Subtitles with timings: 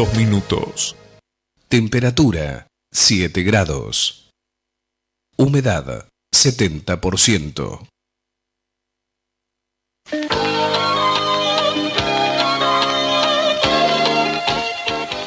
[0.00, 0.96] dos minutos.
[1.68, 4.30] Temperatura 7 grados.
[5.36, 7.86] Humedad 70%.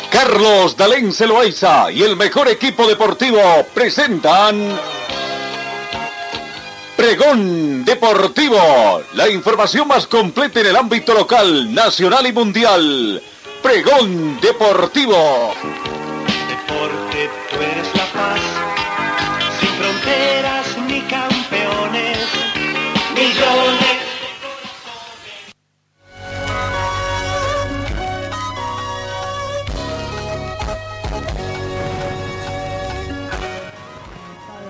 [0.10, 3.40] Carlos Dalén Celoaiza y el mejor equipo deportivo
[3.76, 4.56] presentan
[6.98, 13.22] Pregón Deportivo, la información más completa en el ámbito local, nacional y mundial.
[13.64, 15.54] Pregón Deportivo.
[16.50, 18.42] Deporte, tú eres la paz,
[19.58, 22.28] sin fronteras ni campeones,
[23.16, 24.04] millones.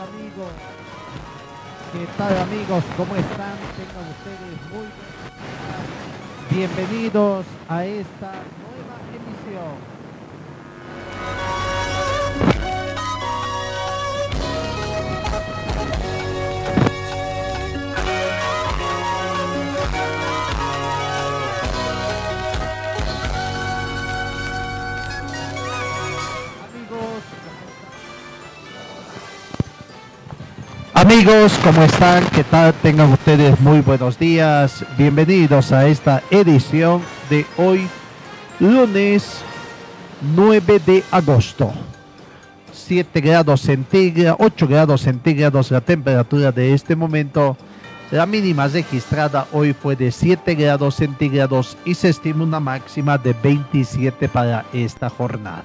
[0.04, 0.54] amigos?
[1.94, 2.84] ¿Qué tal amigos?
[2.96, 3.58] ¿Cómo están?
[3.76, 4.88] Tengan ustedes muy.
[6.52, 8.32] Bienvenidos a esta.
[31.04, 32.24] Amigos, ¿cómo están?
[32.34, 32.74] ¿Qué tal?
[32.76, 34.86] Tengan ustedes muy buenos días.
[34.98, 37.88] Bienvenidos a esta edición de hoy,
[38.60, 39.44] lunes
[40.24, 41.72] 9 de agosto.
[42.72, 47.58] 7 grados centígrados, 8 grados centígrados la temperatura de este momento.
[48.12, 53.34] La mínima registrada hoy fue de 7 grados centígrados y se estima una máxima de
[53.34, 55.64] 27 para esta jornada.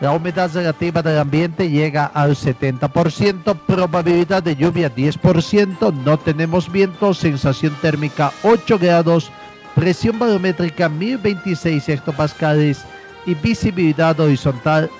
[0.00, 7.14] La humedad relativa del ambiente llega al 70%, probabilidad de lluvia 10%, no tenemos viento,
[7.14, 9.30] sensación térmica 8 grados,
[9.74, 12.84] presión barométrica 1026 hectopascales
[13.26, 14.90] y visibilidad horizontal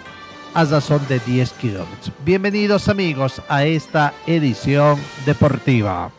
[0.55, 2.13] a razón de 10 kilómetros.
[2.25, 6.11] Bienvenidos amigos a esta edición deportiva.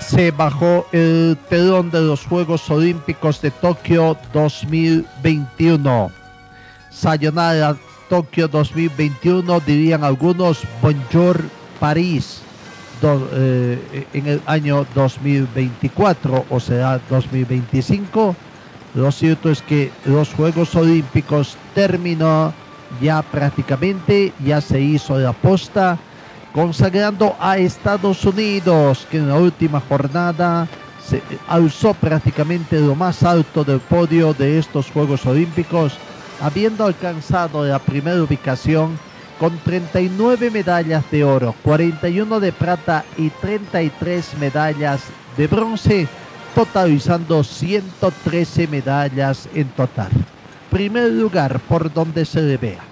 [0.00, 6.10] se bajó el telón de los Juegos Olímpicos de Tokio 2021.
[6.90, 7.76] Sayonara
[8.08, 11.44] Tokio 2021, dirían algunos, Bonjour
[11.78, 12.42] París
[13.02, 18.36] eh, en el año 2024 o será 2025.
[18.94, 22.52] Lo cierto es que los Juegos Olímpicos terminó
[23.00, 25.98] ya prácticamente, ya se hizo la posta
[26.52, 30.66] consagrando a Estados Unidos, que en la última jornada
[31.06, 35.94] se alzó prácticamente lo más alto del podio de estos Juegos Olímpicos,
[36.40, 38.98] habiendo alcanzado la primera ubicación
[39.38, 45.02] con 39 medallas de oro, 41 de plata y 33 medallas
[45.36, 46.08] de bronce,
[46.54, 50.10] totalizando 113 medallas en total.
[50.70, 52.88] Primer lugar por donde se le vea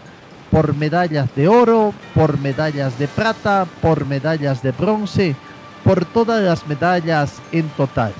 [0.51, 5.37] por medallas de oro, por medallas de plata, por medallas de bronce,
[5.85, 8.13] por todas las medallas en total.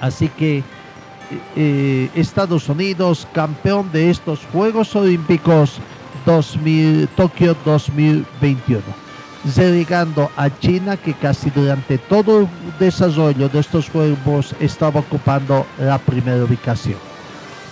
[0.00, 0.62] Así que
[1.54, 5.78] eh, Estados Unidos, campeón de estos Juegos Olímpicos
[6.28, 8.82] 2000, Tokio 2021.
[9.56, 15.96] Relegando a China que casi durante todo el desarrollo de estos Juegos estaba ocupando la
[15.96, 16.98] primera ubicación.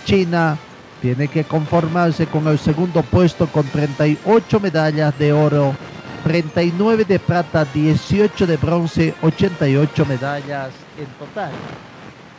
[0.05, 0.57] China
[1.03, 5.75] tiene que conformarse con el segundo puesto con 38 medallas de oro,
[6.23, 11.51] 39 de plata, 18 de bronce, 88 medallas en total.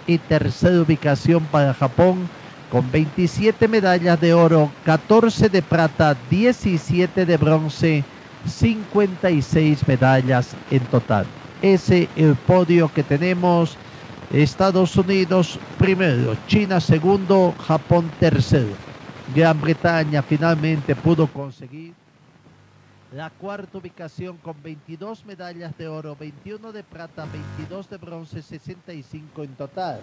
[0.04, 2.28] Y tercera ubicación para Japón
[2.70, 8.04] con 27 medallas de oro, 14 de plata, 17 de bronce,
[8.46, 11.26] 56 medallas en total.
[11.62, 13.76] Ese es el podio que tenemos
[14.32, 18.68] Estados Unidos primero, China segundo, Japón tercero.
[19.34, 21.92] Gran Bretaña finalmente pudo conseguir
[23.12, 27.26] la cuarta ubicación con 22 medallas de oro, 21 de plata,
[27.56, 30.00] 22 de bronce, 65 en total.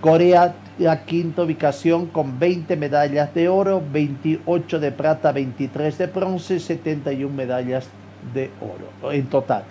[0.00, 6.58] Corea la quinta ubicación con 20 medallas de oro, 28 de plata, 23 de bronce,
[6.58, 7.86] 71 medallas
[8.34, 9.62] de oro en total.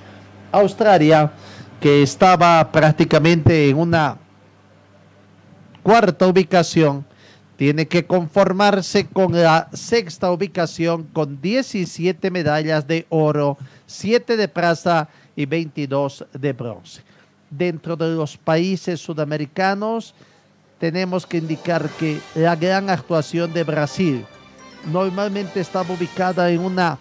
[0.51, 1.31] Australia
[1.81, 4.17] que estaba prácticamente en una
[5.83, 7.05] cuarta ubicación,
[7.57, 13.57] tiene que conformarse con la sexta ubicación con 17 medallas de oro,
[13.87, 17.01] 7 de plata y 22 de bronce.
[17.49, 20.13] Dentro de los países sudamericanos
[20.79, 24.25] tenemos que indicar que la gran actuación de Brasil
[24.91, 26.99] normalmente estaba ubicada en una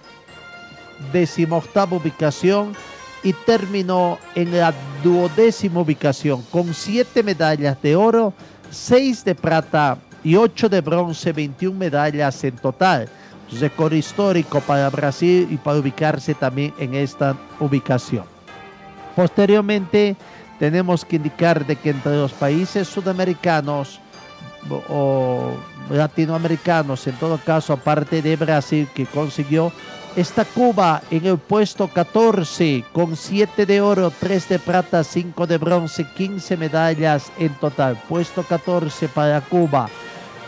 [1.12, 2.72] decimoctava ubicación
[3.22, 8.32] y terminó en la duodécima ubicación con siete medallas de oro,
[8.70, 13.08] seis de plata y ocho de bronce, 21 medallas en total.
[13.60, 18.24] Récord histórico para Brasil y para ubicarse también en esta ubicación.
[19.14, 20.16] Posteriormente,
[20.58, 24.00] tenemos que indicar de que entre los países sudamericanos
[24.88, 25.52] o
[25.90, 29.70] latinoamericanos, en todo caso, aparte de Brasil, que consiguió,
[30.16, 35.58] está Cuba en el puesto 14 con 7 de oro, 3 de plata, 5 de
[35.58, 37.96] bronce, 15 medallas en total.
[38.08, 39.88] Puesto 14 para Cuba.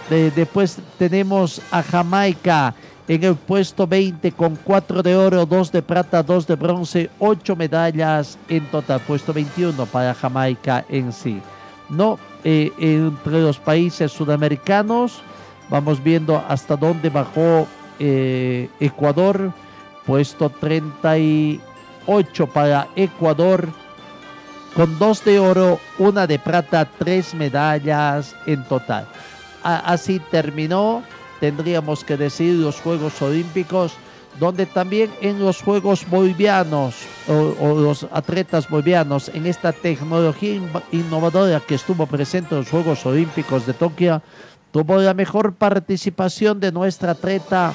[0.09, 2.75] Después tenemos a Jamaica
[3.09, 7.57] en el puesto 20 con 4 de oro, 2 de plata, 2 de bronce, 8
[7.57, 9.01] medallas en total.
[9.01, 11.41] Puesto 21 para Jamaica en sí.
[11.89, 15.23] No, eh, entre los países sudamericanos
[15.71, 17.67] vamos viendo hasta dónde bajó
[17.99, 19.53] eh, Ecuador.
[20.07, 23.69] Puesto 38 para Ecuador
[24.75, 29.07] con 2 de oro, 1 de plata, 3 medallas en total.
[29.63, 31.03] Así terminó.
[31.41, 33.93] Tendríamos que decir los Juegos Olímpicos,
[34.41, 36.95] donde también en los Juegos Bolivianos
[37.29, 40.61] o, los atletas bolivianos, en esta tecnología
[40.93, 44.23] innovadora que estuvo presente en los Juegos Olímpicos de Tokio,
[44.73, 47.75] tuvo la mejor participación de nuestra atleta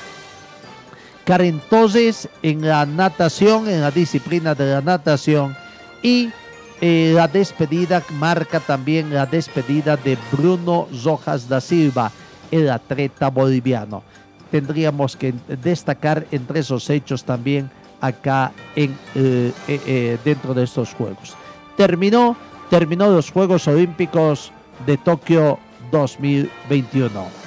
[1.26, 5.56] Karen Toses en la natación, en la disciplina de la natación
[6.02, 6.32] y
[6.82, 12.12] eh, la despedida marca también la despedida de Bruno Rojas da Silva
[12.52, 14.04] el atleta boliviano.
[14.52, 15.34] Tendríamos que
[15.64, 17.70] destacar entre esos hechos también
[18.02, 21.36] acá en, eh, eh, dentro de estos Juegos.
[21.76, 22.36] Terminó,
[22.70, 24.52] terminó los Juegos Olímpicos
[24.86, 25.58] de Tokio
[25.92, 27.43] 2021.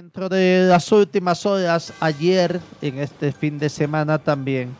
[0.00, 4.74] Dentro de las últimas horas, ayer, en este fin de semana también,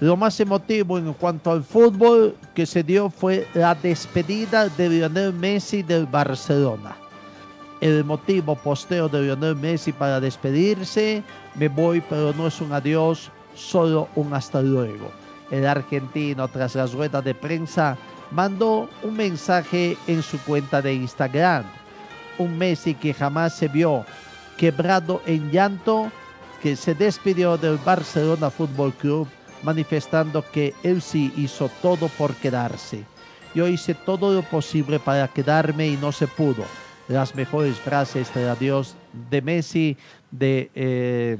[0.00, 5.32] lo más emotivo en cuanto al fútbol que se dio fue la despedida de Lionel
[5.32, 6.96] Messi del Barcelona.
[7.80, 11.22] El motivo posteo de Lionel Messi para despedirse,
[11.54, 15.12] me voy pero no es un adiós, solo un hasta luego.
[15.52, 17.96] El argentino tras la rueda de prensa
[18.32, 21.62] mandó un mensaje en su cuenta de Instagram.
[22.38, 24.04] Un Messi que jamás se vio
[24.56, 26.10] quebrado en llanto,
[26.62, 29.28] que se despidió del Barcelona Fútbol Club
[29.62, 33.04] manifestando que él sí hizo todo por quedarse.
[33.54, 36.64] Yo hice todo lo posible para quedarme y no se pudo.
[37.08, 38.96] Las mejores frases de adiós
[39.30, 39.96] de Messi
[40.30, 41.38] de eh,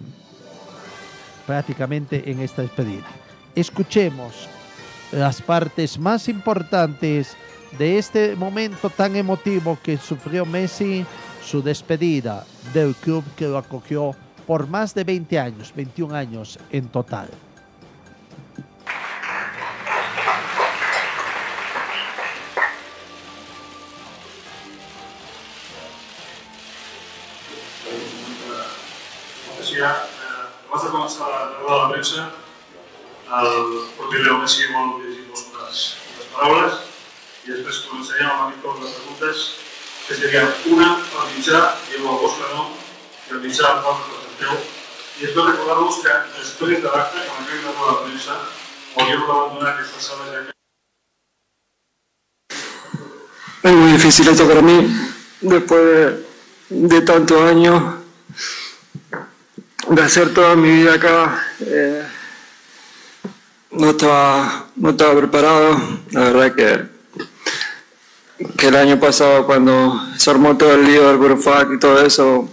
[1.46, 3.06] prácticamente en esta despedida.
[3.54, 4.48] Escuchemos
[5.12, 7.36] las partes más importantes
[7.78, 11.04] de este momento tan emotivo que sufrió Messi
[11.46, 12.44] su despedida
[12.74, 14.16] del club que lo acogió
[14.46, 17.28] por más de 20 años, 21 años en total.
[30.86, 32.30] Començar la roda de premsa,
[33.26, 33.56] el
[33.98, 35.82] propi Leo Messi vol unes
[36.32, 36.74] paraules
[37.44, 38.54] i després començaríem amb
[40.06, 42.72] que serían una para el vostre nom
[43.26, 44.54] i el mitjà al qual representeu
[45.16, 48.34] i després recordar-vos que després de l'acte, quan acabi la roda de premsa,
[48.96, 50.54] hauríeu d'abandonar aquesta sala ja que
[53.62, 54.76] Es muy difícil esto para mí,
[55.40, 56.24] después de,
[56.70, 57.82] de tantos años
[59.88, 61.46] de hacer toda mi vida acá.
[61.60, 62.06] Eh,
[63.72, 65.80] no, estaba, no estaba preparado,
[66.12, 66.95] la verdad que
[68.58, 72.48] que el año pasado cuando se armó todo el lío del Burofac y todo eso,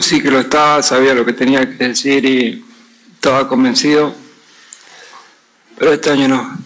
[0.00, 2.64] sí que lo estaba, sabía lo que tenía que decir y
[3.14, 4.14] estaba convencido,
[5.78, 6.58] pero este año no.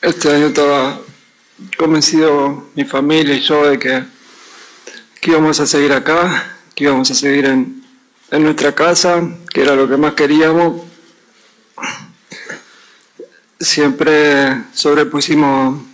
[0.00, 0.98] Este año estaba
[1.76, 4.04] convencido mi familia y yo de que,
[5.20, 7.84] que íbamos a seguir acá, que íbamos a seguir en,
[8.30, 10.82] en nuestra casa, que era lo que más queríamos.
[13.58, 15.89] Siempre sobrepusimos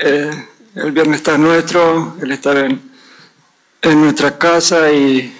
[0.00, 0.30] eh,
[0.76, 2.80] el bienestar nuestro, el estar en,
[3.82, 5.36] en nuestra casa y,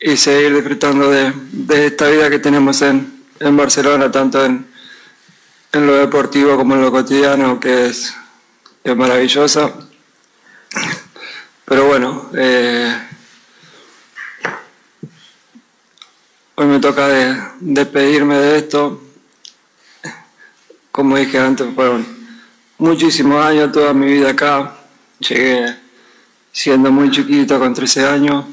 [0.00, 4.66] y seguir disfrutando de, de, esta vida que tenemos en, en Barcelona, tanto en,
[5.72, 8.12] en, lo deportivo como en lo cotidiano, que es,
[8.82, 9.72] es maravillosa.
[11.64, 12.92] Pero bueno, eh,
[16.56, 19.00] hoy me toca despedirme de esto.
[20.90, 22.15] Como dije antes, fueron
[22.78, 24.76] muchísimos años, toda mi vida acá.
[25.20, 25.76] Llegué
[26.52, 28.44] siendo muy chiquito, con 13 años.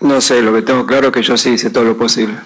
[0.00, 2.36] No sé, lo que tengo claro es que yo sí hice todo lo posible.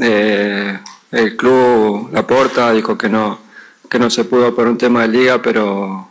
[0.00, 0.78] Eh,
[1.12, 3.38] el club, la porta, dijo que no,
[3.88, 6.08] que no se pudo por un tema de liga, pero,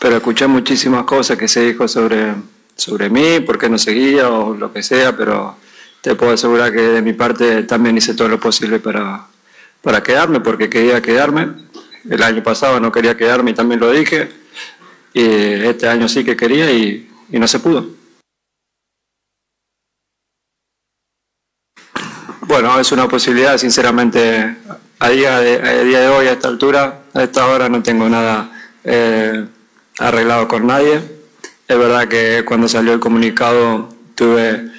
[0.00, 2.34] pero escuché muchísimas cosas que se dijo sobre,
[2.74, 5.56] sobre mí, por qué no seguía o lo que sea, pero
[6.02, 9.26] te puedo asegurar que de mi parte también hice todo lo posible para,
[9.80, 11.48] para quedarme, porque quería quedarme.
[12.10, 14.30] El año pasado no quería quedarme y también lo dije.
[15.14, 18.02] Y este año sí que quería y no se pudo.
[22.52, 24.56] Bueno, es una posibilidad, sinceramente,
[24.98, 28.50] a día de, día de hoy, a esta altura, a esta hora, no tengo nada
[28.84, 29.46] eh,
[29.98, 31.00] arreglado con nadie.
[31.68, 34.71] Es verdad que cuando salió el comunicado tuve,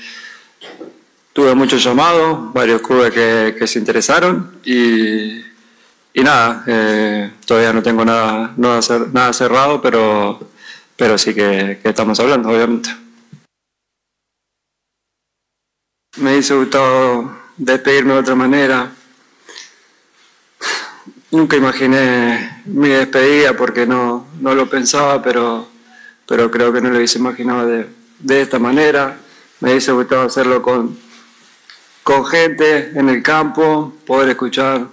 [1.33, 5.41] tuve muchos llamados, varios clubes que, se interesaron y,
[6.15, 10.39] nada, eh, todavía no tengo nada, nada cerrado, pero,
[10.95, 12.95] pero sí que, que estamos hablando, obviamente.
[16.17, 18.91] Me hizo gustado despedirme de otra manera.
[21.31, 25.67] Nunca imaginé mi despedida porque no, no lo pensaba, pero,
[26.27, 27.87] pero creo que no lo hubiese imaginado de,
[28.19, 29.17] de esta manera.
[29.59, 30.95] Me hubiese gustado hacerlo con,
[32.03, 34.87] con gente en el campo, poder escuchar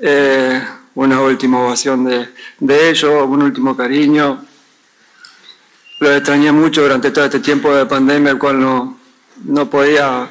[0.00, 0.62] eh,
[0.94, 2.28] una última ovación de,
[2.58, 4.44] de ellos, un último cariño.
[6.00, 8.98] Lo extrañé mucho durante todo este tiempo de pandemia, el cual no,
[9.44, 10.30] no podía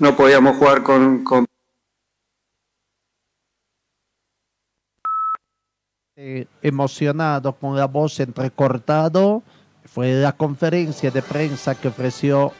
[0.00, 1.22] no podíamos jugar con,
[6.16, 9.42] eh, emocionado con la voz entrecortado
[9.84, 12.52] fue la conferencia de prensa que ofreció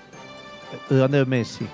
[0.90, 1.66] Lionel Messi.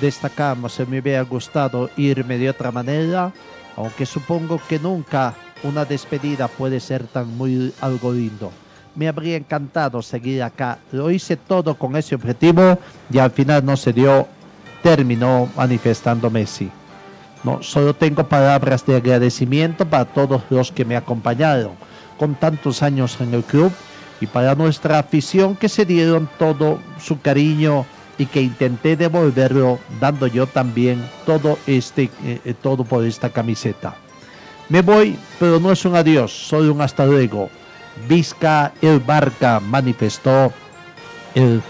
[0.00, 3.32] Destacamos, me hubiera gustado irme de otra manera,
[3.76, 8.50] aunque supongo que nunca una despedida puede ser tan muy algo lindo
[8.94, 10.78] me habría encantado seguir acá.
[10.92, 12.78] Lo hice todo con ese objetivo
[13.10, 14.26] y al final no se dio
[14.82, 16.70] terminó manifestando Messi.
[17.44, 21.72] No, solo tengo palabras de agradecimiento para todos los que me acompañaron
[22.18, 23.72] con tantos años en el club
[24.20, 27.84] y para nuestra afición que se dieron todo su cariño
[28.22, 33.96] y que intenté devolverlo dando yo también todo este eh, eh, todo por esta camiseta.
[34.68, 37.50] Me voy, pero no es un adiós, solo un hasta luego.
[38.08, 40.52] Vizca el Barca manifestó
[41.34, 41.60] el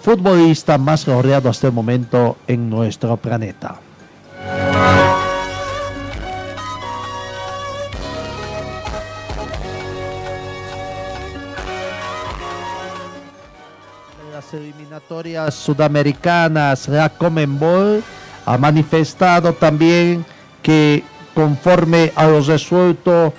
[0.00, 3.78] futbolista más laureado hasta el momento en nuestro planeta.
[14.98, 18.02] Eliminatorias sudamericanas, la Comenbol
[18.44, 20.24] ha manifestado también
[20.62, 23.32] que conforme a los resuelto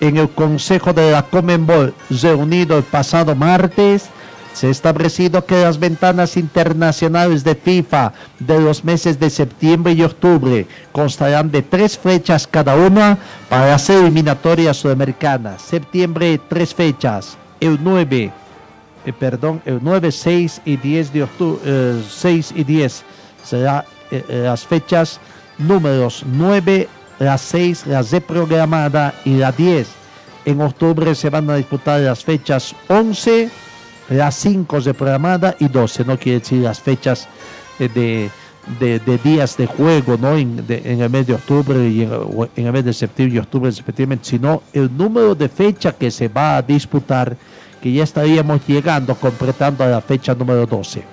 [0.00, 4.10] en el Consejo de la Comenbol reunido el pasado martes,
[4.52, 10.02] se ha establecido que las ventanas internacionales de FIFA de los meses de septiembre y
[10.02, 13.18] octubre constarán de tres fechas cada una
[13.48, 15.62] para las eliminatorias sudamericanas.
[15.62, 17.38] Septiembre, tres fechas.
[17.60, 18.32] El 9,
[19.06, 23.04] eh, perdón, el 9, 6 y 10 de octubre, 6 eh, y 10
[23.44, 25.20] serán eh, las fechas
[25.58, 29.88] números 9, la 6, la reprogramada y la 10.
[30.44, 33.50] En octubre se van a disputar las fechas 11,
[34.10, 37.28] las 5 de programada y 12, no quiere decir las fechas
[37.78, 38.30] eh, de,
[39.00, 40.36] de, días de juego ¿no?
[40.36, 44.24] En, en, el mes de octubre y en, el mes de septiembre y octubre respectivamente,
[44.24, 47.36] sino el número de fecha que se va a disputar,
[47.86, 51.04] que ya estaríamos llegando, completando la fecha número 12.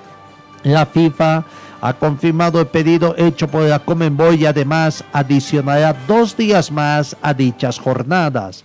[0.63, 1.43] La FIFA
[1.79, 7.31] ha confirmado el pedido hecho por la Comenboy y además adicionará dos días más a
[7.35, 8.63] dichas jornadas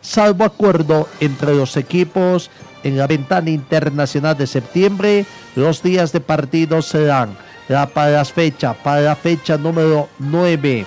[0.00, 2.50] salvo acuerdo entre los equipos
[2.82, 5.24] en la ventana internacional de septiembre.
[5.54, 7.36] Los días de partido serán
[7.68, 10.86] la, para las fechas, para la fecha número 9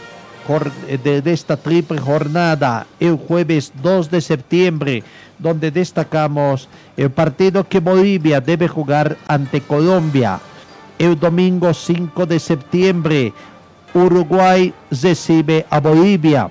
[1.03, 5.03] de, de, esta triple jornada, el jueves 2 de septiembre,
[5.39, 10.39] donde destacamos el partido que Bolivia debe jugar ante Colombia.
[11.00, 13.34] El domingo 5 de septiembre,
[13.94, 16.50] Uruguay recibe a Bolivia.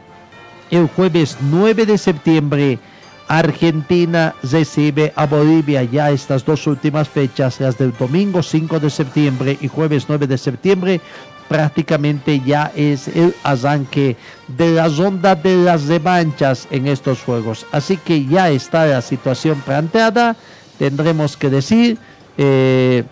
[0.71, 2.79] El jueves 9 de septiembre,
[3.29, 9.59] Argentina recibe a Bolivia ya estas dos últimas fechas, las del domingo 5 de septiembre
[9.61, 11.01] y jueves 9 de septiembre,
[11.49, 14.17] prácticamente ya es el arranque
[14.49, 17.67] de la ronda de las revanchas en estos juegos.
[17.73, 20.37] Así que ya está la situación planteada
[20.79, 21.99] tendremos que decir.
[22.39, 23.05] Eh,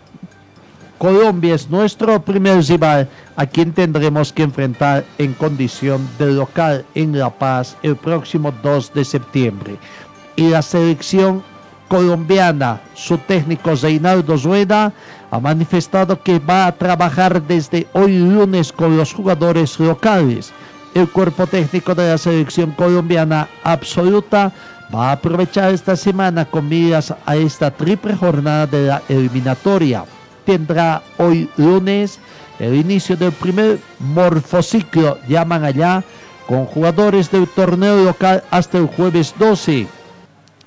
[0.99, 7.19] Colombia es nuestro primer rival a quien tendremos que enfrentar en condición de local en
[7.19, 9.77] La Paz el próximo 2 de septiembre.
[10.37, 11.43] Y la selección
[11.89, 14.93] colombiana, su técnico Reinaldo Rueda,
[15.35, 20.53] ha manifestado que va a trabajar desde hoy lunes con los jugadores locales.
[20.95, 24.53] El cuerpo técnico de la selección colombiana absoluta
[24.95, 30.05] va a aprovechar esta semana con miras a esta triple jornada de la eliminatoria.
[30.45, 32.21] Tendrá hoy lunes
[32.61, 36.05] el inicio del primer morfociclo, llaman allá,
[36.47, 39.89] con jugadores del torneo local hasta el jueves 12.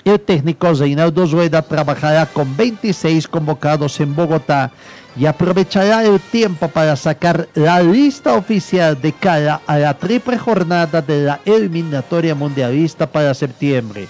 [0.08, 4.70] El técnico Reinaldo Rueda trabajará con 26 convocados en Bogotá
[5.14, 11.02] y aprovechará el tiempo para sacar la lista oficial de cara a la triple jornada
[11.02, 14.08] de la eliminatoria mundialista para septiembre.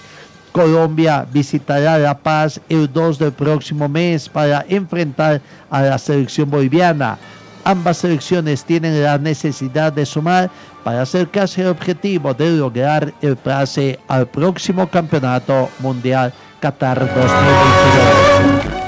[0.53, 7.17] Colombia visitará La Paz el 2 del próximo mes para enfrentar a la selección boliviana.
[7.65, 10.49] Ambas selecciones tienen la necesidad de sumar
[10.83, 18.79] para acercarse al objetivo de lograr el pase al próximo Campeonato Mundial Qatar 2022.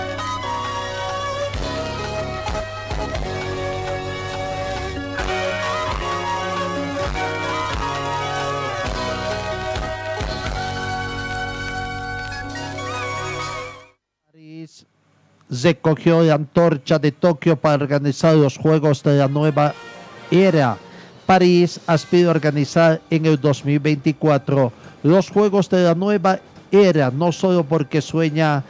[15.63, 19.73] recogió la antorcha de Tokio para organizar los Juegos de la Nueva
[20.29, 20.77] Era.
[21.25, 24.71] París aspira a organizar en el 2024
[25.03, 26.39] los Juegos de la Nueva
[26.71, 28.63] Era, no solo porque sueña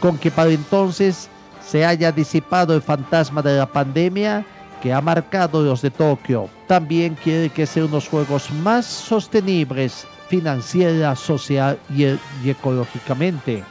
[0.00, 1.28] con que para entonces
[1.66, 4.44] se haya disipado el fantasma de la pandemia
[4.82, 6.48] que ha marcado los de Tokio.
[6.66, 13.62] También quiere que sean unos juegos más sostenibles financiera, social y, y ecológicamente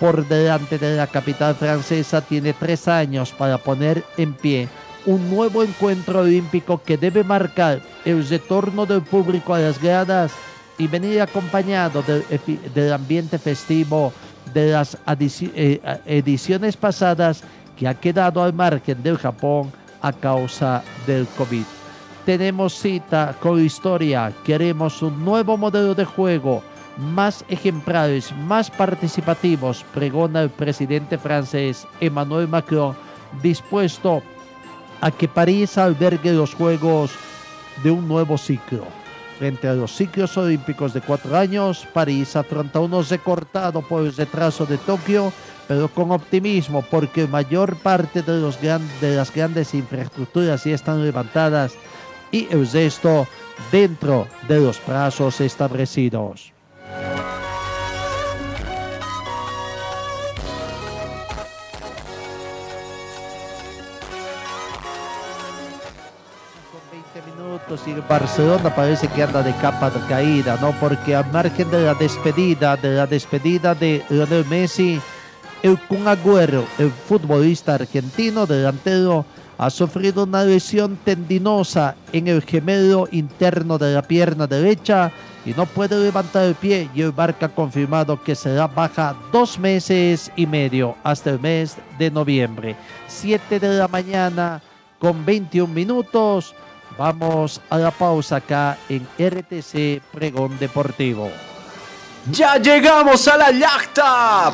[0.00, 4.66] por delante de la capital francesa tiene tres años para poner en pie
[5.06, 10.32] un nuevo encuentro olímpico que debe marcar el retorno del público a las gradas
[10.78, 14.12] y venir acompañado del, ambiente festivo
[14.54, 17.42] de las eh, ediciones pasadas
[17.76, 19.70] que ha quedado al margen del Japón
[20.02, 21.64] a causa del COVID.
[22.24, 26.62] Tenemos cita con historia, queremos un nuevo modelo de juego
[26.98, 32.94] más ejemplares, más participativos, pregona el presidente francés Emmanuel Macron,
[33.42, 34.39] dispuesto a
[35.10, 37.12] que París albergue los Juegos
[37.82, 38.84] de un nuevo ciclo.
[39.38, 44.66] Frente a los ciclos olímpicos de cuatro años, París afronta uno recortado por el retraso
[44.66, 45.32] de Tokio,
[45.66, 51.72] pero con optimismo porque mayor parte de las grandes infraestructuras ya están levantadas
[52.30, 53.26] y el resto
[53.72, 56.49] dentro de los plazos establecidos.
[67.86, 70.72] Y el Barcelona parece que anda de capa de caída, ¿no?
[70.80, 75.00] Porque al margen de la despedida, de la despedida de Lionel Messi,
[75.62, 79.24] el Kun Agüero, el futbolista argentino delantero,
[79.56, 85.12] ha sufrido una lesión tendinosa en el gemelo interno de la pierna derecha
[85.46, 89.60] y no puede levantar el pie y el Barca ha confirmado que será baja dos
[89.60, 92.74] meses y medio hasta el mes de noviembre.
[93.06, 94.60] 7 de la mañana
[94.98, 96.52] con 21 minutos.
[97.00, 101.30] Vamos a la pausa acá en RTC Pregón Deportivo.
[102.30, 104.52] ¡Ya llegamos a la yachta!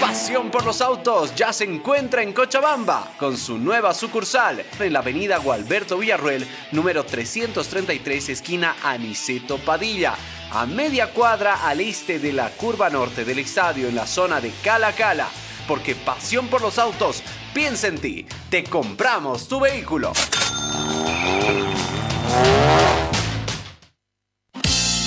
[0.00, 5.00] Pasión por los autos ya se encuentra en Cochabamba con su nueva sucursal en la
[5.00, 10.14] avenida Gualberto Villarruel, número 333, esquina Aniceto Padilla,
[10.50, 14.50] a media cuadra al este de la curva norte del estadio en la zona de
[14.64, 15.28] Cala Cala
[15.70, 18.26] porque pasión por los autos piensa en ti.
[18.48, 20.12] Te compramos tu vehículo.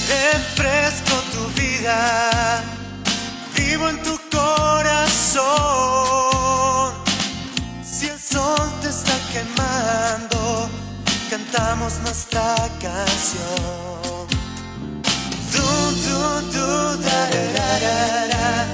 [0.08, 2.63] Refresco tu vida,
[3.56, 5.43] vivo en tu corazón.
[7.84, 10.69] Si el sol te está quemando,
[11.29, 14.27] cantamos nuestra canción.
[15.51, 18.65] Du, du, du, da, estás, Chacaltaya.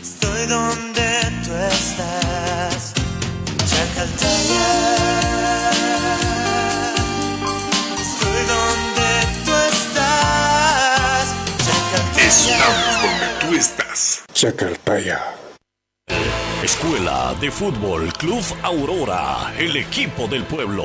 [0.00, 1.08] Estoy donde
[1.44, 2.94] tú estás,
[3.98, 4.62] Chacaltaya.
[12.16, 15.20] Estamos donde tú estás, Chacaltaya.
[16.62, 20.84] Escuela de Fútbol Club Aurora, el equipo del pueblo.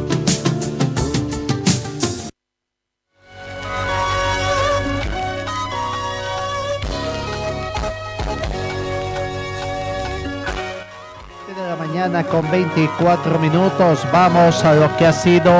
[12.09, 14.07] Con 24 minutos.
[14.11, 15.53] Vamos a lo que ha sido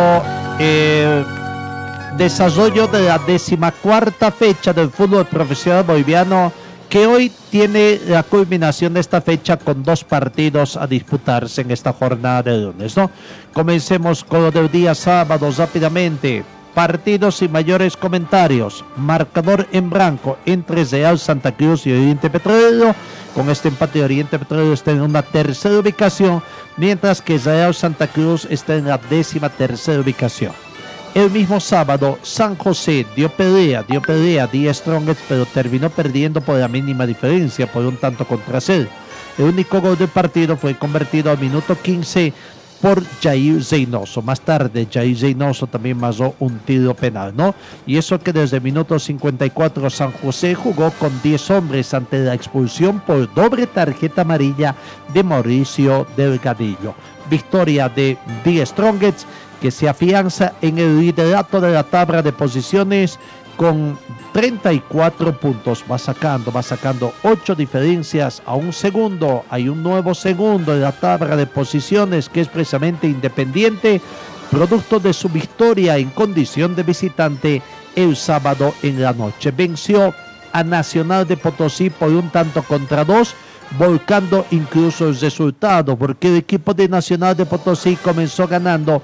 [0.58, 1.24] el
[2.18, 6.52] desarrollo de la decimacuarta fecha del fútbol profesional boliviano
[6.90, 11.94] que hoy tiene la culminación de esta fecha con dos partidos a disputarse en esta
[11.94, 13.12] jornada de lunes, ¿no?
[13.54, 16.44] Comencemos con lo del día sábado rápidamente.
[16.74, 18.86] Partidos sin mayores comentarios.
[18.96, 22.96] Marcador en blanco entre Real Santa Cruz y Oriente Petrolero.
[23.36, 26.42] Con este empate Oriente Petrolero está en una tercera ubicación,
[26.78, 30.54] mientras que Real Santa Cruz está en la décima tercera ubicación.
[31.14, 36.40] El mismo sábado, San José dio pelea, dio pelea a Die Strongest, pero terminó perdiendo
[36.40, 38.88] por la mínima diferencia, por un tanto contra cero.
[39.38, 42.34] El único gol del partido fue convertido al minuto 15
[42.82, 44.22] por Jair Zeynoso.
[44.22, 47.54] Más tarde, Jair Zeynoso también masó un tiro penal, ¿no?
[47.86, 53.00] Y eso que desde minuto 54 San José jugó con 10 hombres ante la expulsión
[53.00, 54.76] por doble tarjeta amarilla
[55.14, 56.96] de Mauricio Delgadillo.
[57.30, 59.26] Victoria de The Strongest
[59.62, 63.20] que se afianza en el liderato de la tabla de posiciones
[63.62, 63.96] con
[64.34, 65.86] 34 puntos.
[65.90, 69.46] Va sacando, va sacando 8 diferencias a un segundo.
[69.52, 74.02] Hay un nuevo segundo en la tabla de posiciones que es precisamente independiente,
[74.50, 77.62] producto de su victoria en condición de visitante
[77.96, 79.52] el sábado en la noche.
[79.52, 80.12] Venció
[80.52, 83.36] a Nacional de Potosí por un tanto contra dos
[83.78, 89.04] volcando incluso el resultado, porque el equipo de Nacional de Potosí comenzó ganando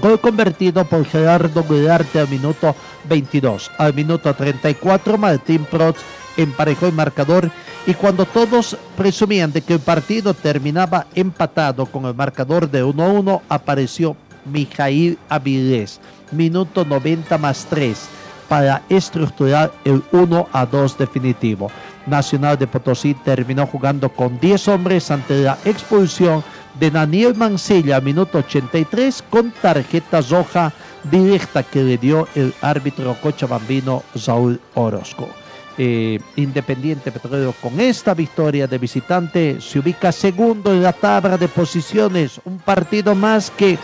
[0.00, 2.74] Gol convertido por Gerardo Guidarte al minuto
[3.08, 3.70] 22.
[3.78, 6.00] Al minuto 34, Martín Protz
[6.36, 7.48] emparejó el marcador
[7.86, 13.42] y cuando todos presumían de que el partido terminaba empatado con el marcador de 1-1,
[13.48, 16.00] apareció Mijail Avilés,
[16.32, 18.08] minuto 90 más 3,
[18.48, 21.70] para estructurar el 1 a 2 definitivo.
[22.06, 26.42] Nacional de Potosí terminó jugando con 10 hombres ante la expulsión
[26.78, 30.72] de Daniel Mancilla, minuto 83, con tarjeta roja
[31.10, 35.28] directa que le dio el árbitro cochabambino Saúl Orozco.
[35.76, 41.48] Eh, Independiente Petrolero con esta victoria de visitante se ubica segundo en la tabla de
[41.48, 43.76] posiciones, un partido más que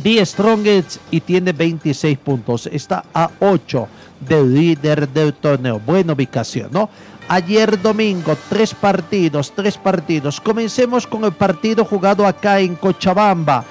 [0.00, 3.88] The Strongest y tiene 26 puntos, está a 8
[4.20, 6.88] del líder del torneo, buena ubicación, ¿no?
[7.30, 10.40] Ayer domingo, tres partidos, tres partidos.
[10.40, 13.64] Comencemos con el partido jugado acá en Cochabamba,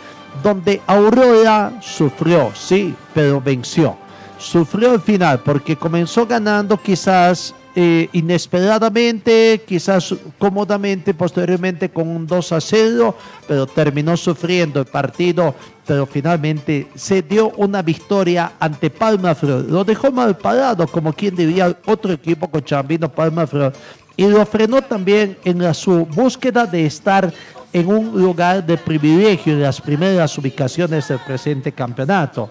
[0.44, 3.98] donde Aurora sufrió, sí, pero venció.
[4.38, 12.54] Sufrió al final porque comenzó ganando quizás eh, inesperadamente, quizás cómodamente, posteriormente con un 2
[12.54, 13.16] a 0,
[13.48, 15.54] pero terminó sufriendo el partido,
[15.86, 19.66] pero finalmente se dio una victoria ante Palma Flor.
[19.70, 23.74] Lo dejó mal parado, como quien diría otro equipo con Chambino Palma Flor,
[24.16, 27.32] y lo frenó también en la, su búsqueda de estar
[27.72, 32.50] en un lugar de privilegio en las primeras ubicaciones del presente campeonato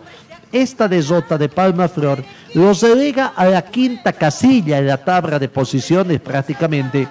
[0.53, 2.23] esta desota de Palma Flor
[2.55, 7.09] los relega a la quinta casilla en la tabla de posiciones prácticamente.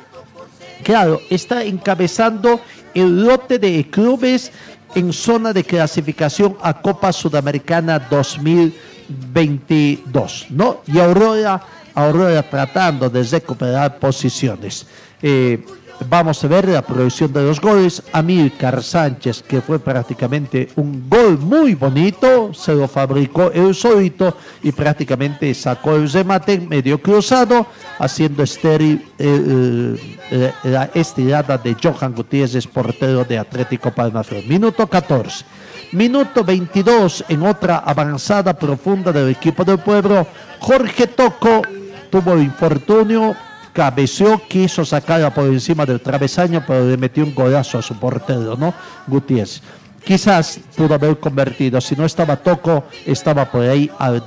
[0.84, 2.60] Claro, está encabezando
[2.94, 4.52] el lote de clubes
[4.96, 10.82] en zona de clasificación a Copa Sudamericana 2022, ¿no?
[10.88, 11.62] Y Aurora,
[11.94, 14.86] Aurora tratando de recuperar posiciones.
[15.22, 15.66] Eh,
[16.10, 18.04] vamos a ver la producción de los goles.
[18.12, 24.72] Amílcar Sánchez, que fue prácticamente un gol muy bonito, se lo fabricó el solito y
[24.72, 27.68] prácticamente sacó el remate medio cruzado,
[28.00, 34.46] haciendo estéril eh, eh, la estirada de Johan Gutiérrez, portero de Atlético Palmaflor.
[34.46, 35.46] Minuto 14.
[35.92, 40.28] Minuto 22 en otra avanzada profunda del equipo del pueblo.
[40.60, 41.62] Jorge Toco
[42.10, 43.36] tuvo infortunio,
[43.76, 48.56] cabeceó, quiso sacarla por encima del travesaño, pero le metió un golazo a su portero,
[48.56, 48.74] ¿no?
[49.06, 49.62] Gutiérrez.
[50.02, 54.24] Quizás pudo haber convertido, si no estaba Toco, estaba por ahí al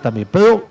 [0.00, 0.28] también.
[0.30, 0.68] Pero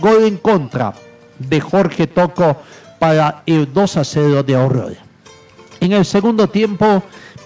[0.00, 0.94] gol en contra
[1.38, 2.56] de Jorge Toco
[2.98, 4.96] para el 2 a 0 de Aurora.
[5.80, 7.02] En el segundo tiempo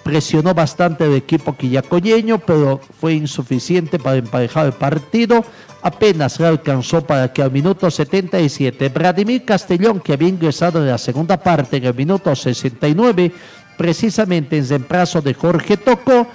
[0.09, 5.45] presionó bastante el equipo quillacoyeño, pero fue insuficiente para emparejar el partido.
[5.83, 10.97] Apenas le alcanzó para que al minuto 77 Vladimir Castellón, que había ingresado en la
[10.97, 13.31] segunda parte en el minuto 69,
[13.77, 16.25] precisamente en reemplazo de Jorge Toco,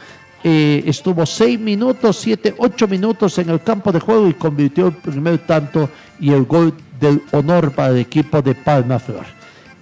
[0.44, 4.92] eh, estuvo seis minutos, siete, ocho minutos en el campo de juego y convirtió el
[4.92, 9.26] primer tanto y el gol del honor para el equipo de Palma Flor.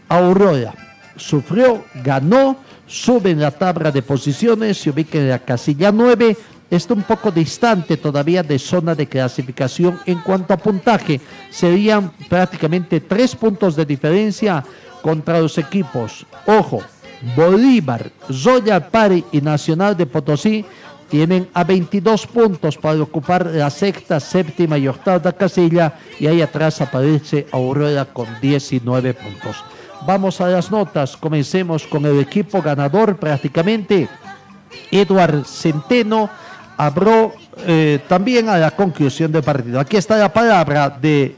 [0.09, 0.73] Aurora
[1.17, 2.57] sufrió, ganó,
[2.93, 6.37] sube en la tabla de posiciones, se ubica en la casilla 9,
[6.71, 11.19] está un poco distante todavía de zona de clasificación en cuanto a puntaje.
[11.51, 14.63] Serían prácticamente tres puntos de diferencia
[15.01, 16.27] contra los equipos.
[16.47, 16.83] Ojo,
[17.35, 20.65] Bolívar, Zoya Pari y Nacional de Potosí
[21.09, 26.81] tienen a 22 puntos para ocupar la sexta, séptima y octava casilla y ahí atrás
[26.83, 29.65] aparece Aurora con 19 puntos.
[30.07, 34.09] Vamos a las notas, comencemos con el equipo ganador prácticamente.
[34.91, 36.29] Eduard Centeno
[36.77, 37.33] abrió
[37.67, 39.79] eh, también a la conclusión del partido.
[39.79, 41.37] Aquí está la palabra de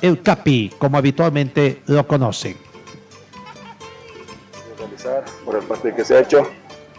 [0.00, 2.56] el Capi, como habitualmente lo conocen
[5.44, 6.46] por el partido que se ha hecho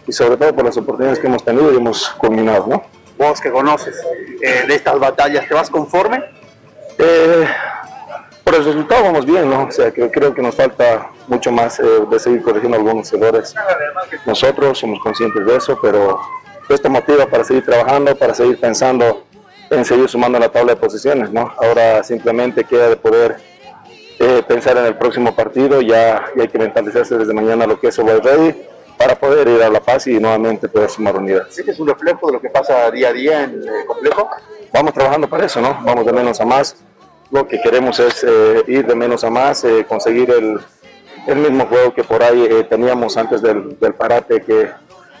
[0.06, 2.66] y sobre todo por las oportunidades que hemos tenido y hemos culminado.
[2.66, 2.82] ¿no?
[3.18, 3.96] Vos que conoces
[4.42, 6.22] eh, de estas batallas, ¿te vas conforme?
[6.98, 7.46] Eh,
[8.54, 9.64] por el resultado vamos bien, ¿no?
[9.64, 13.52] O sea, que creo que nos falta mucho más eh, de seguir corrigiendo algunos errores.
[14.26, 16.20] Nosotros somos conscientes de eso, pero
[16.68, 19.24] esto motiva para seguir trabajando, para seguir pensando
[19.70, 21.52] en seguir sumando la tabla de posiciones, ¿no?
[21.58, 23.38] Ahora simplemente queda de poder
[24.20, 27.98] eh, pensar en el próximo partido, ya, hay que mentalizarse desde mañana lo que es
[27.98, 28.54] el Ready
[28.96, 31.58] para poder ir a La Paz y nuevamente poder sumar unidades.
[31.58, 34.30] ¿Este es un reflejo de lo que pasa día a día en el complejo?
[34.72, 35.76] Vamos trabajando para eso, ¿no?
[35.82, 36.76] Vamos de menos a más.
[37.34, 40.56] Lo que queremos es eh, ir de menos a más, eh, conseguir el,
[41.26, 44.70] el, mismo juego que por ahí teníamos antes del, del parate que,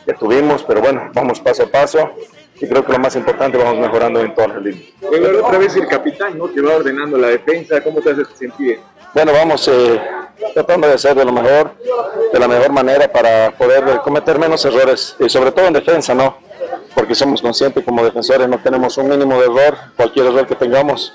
[0.06, 2.12] que tuvimos, pero bueno, vamos paso a paso
[2.60, 4.92] y creo que lo más importante vamos mejorando en todas las líneas.
[5.00, 6.52] Bueno, otra vez el capitán, ¿no?
[6.52, 8.78] Que va ordenando la defensa, ¿cómo te hace sentir?
[9.12, 10.00] Bueno, vamos eh,
[10.54, 11.72] tratando de hacer de lo mejor,
[12.32, 16.36] de la mejor manera para poder cometer menos errores, y sobre todo en defensa, ¿no?
[16.94, 21.12] Porque somos conscientes como defensores, no tenemos un mínimo de error, cualquier error que tengamos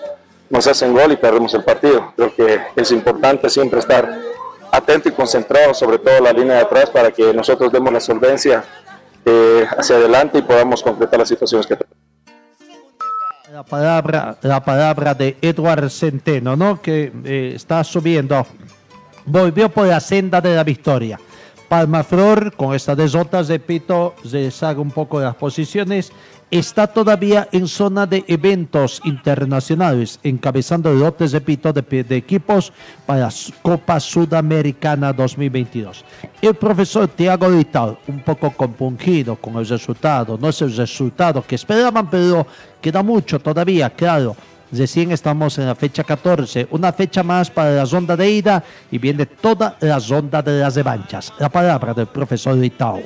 [0.49, 2.13] nos hacen gol y perdemos el partido.
[2.15, 4.19] Creo que es importante siempre estar
[4.71, 8.63] atento y concentrado, sobre todo la línea de atrás, para que nosotros demos la solvencia
[9.25, 11.97] eh, hacia adelante y podamos concretar las situaciones que tenemos.
[13.51, 16.81] La palabra, la palabra de Edward Centeno, ¿no?
[16.81, 18.45] Que eh, está subiendo,
[19.25, 21.19] volvió por la senda de la victoria.
[21.67, 26.11] Palmaflor, con esta desota, repito, se saca un poco las posiciones
[26.51, 32.73] está todavía en zona de eventos internacionales, encabezando lotes, repito, de, de equipos
[33.05, 33.29] para
[33.61, 36.03] Copa Sudamericana 2022.
[36.41, 41.55] El profesor Tiago Vital, un poco compungido con el resultado, no es el resultado que
[41.55, 42.47] esperaban, pero
[42.81, 44.35] queda mucho todavía, claro.
[44.71, 48.99] Recién estamos en la fecha 14, una fecha más para la ronda de ida y
[48.99, 51.33] viene toda la ronda de las revanchas.
[51.39, 53.03] La palabra del profesor Vital.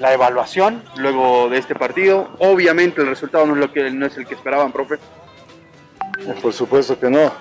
[0.00, 2.28] La evaluación luego de este partido.
[2.38, 4.98] Obviamente el resultado no es, lo que, no es el que esperaban, profe.
[6.42, 7.32] Por supuesto que no.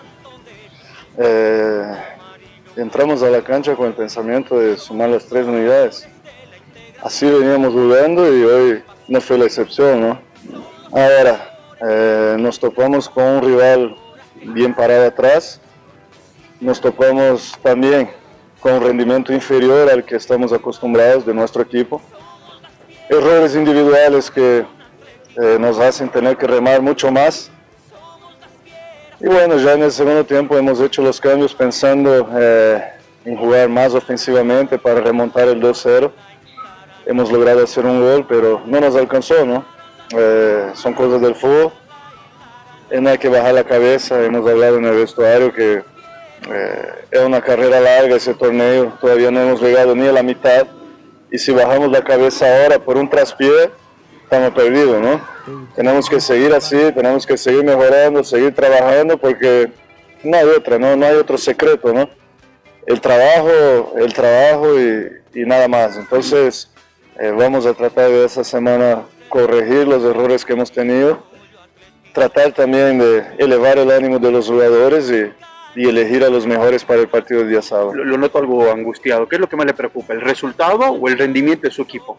[1.18, 1.96] Eh,
[2.76, 6.08] entramos a la cancha con el pensamiento de sumar las tres unidades.
[7.02, 10.20] Así veníamos jugando y hoy no fue la excepción, ¿no?
[10.92, 13.96] Ahora, eh, nos topamos con un rival
[14.44, 15.62] bien parado atrás.
[16.60, 18.10] Nos topamos también
[18.60, 22.02] con un rendimiento inferior al que estamos acostumbrados de nuestro equipo
[23.10, 24.66] errores individuales que
[25.36, 27.52] eh, nos hacen tener que remar mucho más.
[29.20, 32.84] Y bueno, ya en el segundo tiempo hemos hecho los cambios pensando eh,
[33.26, 36.12] en jugar más ofensivamente para remontar el 2-0.
[37.06, 39.66] Hemos logrado hacer un gol, pero no nos alcanzó, ¿no?
[40.16, 41.72] Eh, son cosas del fútbol.
[42.92, 44.24] no hay que bajar la cabeza.
[44.24, 45.84] Hemos hablado en el vestuario que
[46.50, 50.68] eh, es una carrera larga ese torneo, todavía no hemos llegado ni a la mitad.
[51.32, 53.72] Y si bajamos la cabeza ahora por un traspié,
[54.24, 55.22] estamos perdidos, ¿no?
[55.76, 59.72] Tenemos que seguir así, tenemos que seguir mejorando, seguir trabajando porque
[60.24, 60.96] no hay otra, ¿no?
[60.96, 62.10] No hay otro secreto, ¿no?
[62.86, 65.98] El trabajo, el trabajo y, y nada más.
[65.98, 66.70] Entonces,
[67.20, 71.24] eh, vamos a tratar de esa semana corregir los errores que hemos tenido,
[72.14, 75.32] tratar también de elevar el ánimo de los jugadores y,
[75.78, 77.94] y elegir a los mejores para el partido del día sábado.
[77.94, 79.28] Lo, lo noto algo angustiado.
[79.30, 80.14] ¿Qué es lo que más le preocupa?
[80.14, 82.18] ¿El resultado o el rendimiento de su equipo?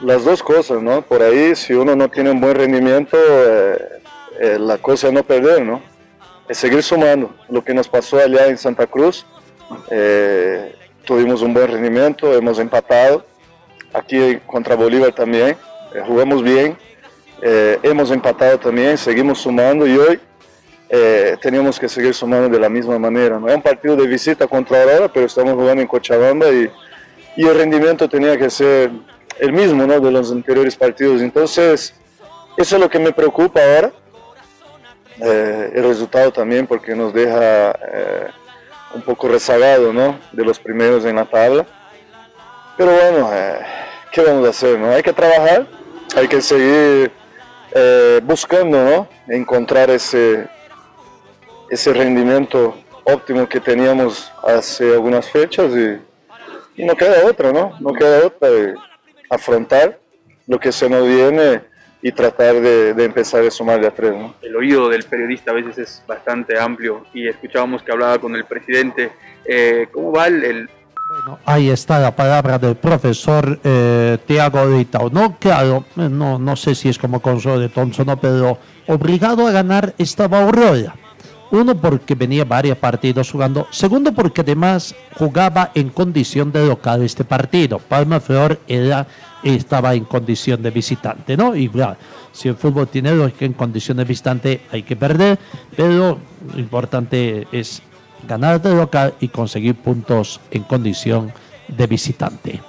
[0.00, 1.00] Las dos cosas, ¿no?
[1.00, 3.78] Por ahí, si uno no tiene un buen rendimiento, eh,
[4.40, 5.80] eh, la cosa es no perder, ¿no?
[6.48, 7.32] Es seguir sumando.
[7.48, 9.24] Lo que nos pasó allá en Santa Cruz,
[9.88, 13.24] eh, tuvimos un buen rendimiento, hemos empatado.
[13.92, 15.56] Aquí contra Bolívar también,
[16.06, 16.76] jugamos bien,
[17.82, 20.18] hemos empatado también, seguimos sumando y hoy
[20.94, 23.40] eh, teníamos que seguir sumando de la misma manera.
[23.40, 23.48] ¿no?
[23.48, 26.70] Es un partido de visita contra Aurora, pero estamos jugando en Cochabamba y,
[27.34, 28.90] y el rendimiento tenía que ser
[29.38, 29.98] el mismo ¿no?
[29.98, 31.22] de los anteriores partidos.
[31.22, 31.94] Entonces,
[32.58, 33.90] eso es lo que me preocupa ahora.
[35.18, 38.26] Eh, el resultado también porque nos deja eh,
[38.94, 40.18] un poco rezagado ¿no?
[40.30, 41.64] de los primeros en la tabla.
[42.76, 43.60] Pero bueno, eh,
[44.12, 44.78] ¿qué vamos a hacer?
[44.78, 44.90] No?
[44.90, 45.66] Hay que trabajar,
[46.14, 47.10] hay que seguir
[47.74, 49.08] eh, buscando ¿no?
[49.34, 50.46] encontrar ese,
[51.72, 57.72] ese rendimiento óptimo que teníamos hace algunas fechas y, y no queda otra, ¿no?
[57.80, 58.74] No queda otra de
[59.30, 59.98] afrontar
[60.46, 61.62] lo que se nos viene
[62.02, 64.34] y tratar de, de empezar a sumar de a tres, ¿no?
[64.42, 68.44] El oído del periodista a veces es bastante amplio y escuchábamos que hablaba con el
[68.44, 69.12] presidente.
[69.44, 70.70] Eh, ¿Cómo va el, el-
[71.44, 75.10] Ahí está la palabra del profesor eh, Tiago Ditao.
[75.10, 78.58] No, claro, no, no sé si es como Consuelo de Thompson, no, pero
[78.88, 80.94] obligado a ganar estaba Aurora.
[81.52, 83.66] Uno, porque venía varios partidos jugando.
[83.70, 87.78] Segundo, porque además jugaba en condición de local este partido.
[87.78, 89.06] Palma Flor era,
[89.42, 91.54] estaba en condición de visitante, ¿no?
[91.54, 91.70] Y
[92.32, 95.38] si el fútbol tiene lógica, en condición de visitante hay que perder,
[95.76, 96.18] pero
[96.54, 97.82] lo importante es
[98.26, 101.34] ganar de local y conseguir puntos en condición
[101.68, 102.60] de visitante.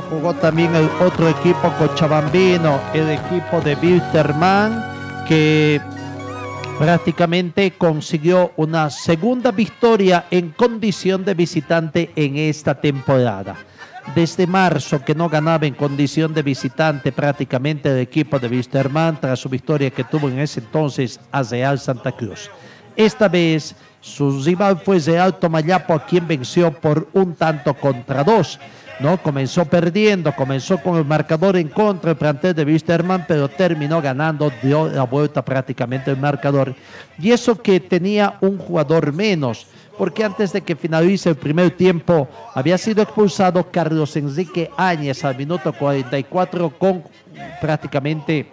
[0.00, 5.82] Jugó también el otro equipo cochabambino, el equipo de Wilterman, que
[6.78, 13.56] prácticamente consiguió una segunda victoria en condición de visitante en esta temporada.
[14.14, 19.40] Desde marzo que no ganaba en condición de visitante prácticamente el equipo de Wisterman tras
[19.40, 22.50] su victoria que tuvo en ese entonces a Real Santa Cruz.
[22.96, 28.58] Esta vez su rival fue Real Tomayapo a quien venció por un tanto contra dos.
[29.02, 29.20] ¿No?
[29.20, 34.50] Comenzó perdiendo, comenzó con el marcador en contra el plantel de Wisterman, pero terminó ganando,
[34.62, 36.74] dio la vuelta prácticamente el marcador.
[37.18, 39.66] Y eso que tenía un jugador menos,
[39.98, 45.36] porque antes de que finalice el primer tiempo había sido expulsado Carlos Enrique Áñez al
[45.36, 47.02] minuto 44 con
[47.60, 48.46] prácticamente,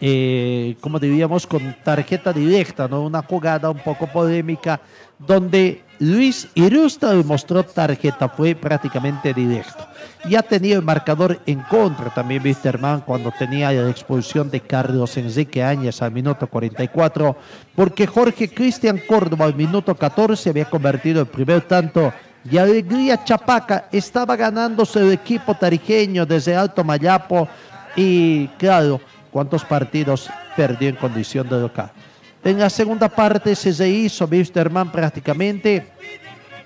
[0.00, 3.02] eh, como diríamos, con tarjeta directa, ¿no?
[3.02, 4.80] una jugada un poco polémica
[5.18, 9.84] donde Luis Irusta demostró tarjeta, fue prácticamente directo.
[10.28, 15.62] Ya tenía el marcador en contra también Wisterman cuando tenía la expulsión de Carlos Enrique
[15.62, 17.36] Áñez al minuto 44,
[17.74, 22.12] porque Jorge Cristian Córdoba al minuto 14 había convertido el primer tanto
[22.48, 27.48] y Alegría Chapaca estaba ganándose el equipo tarijeño desde Alto Mayapo
[27.96, 29.00] y claro,
[29.32, 31.90] ¿cuántos partidos perdió en condición de local?
[32.48, 35.86] En la segunda parte se se hizo Wisterman prácticamente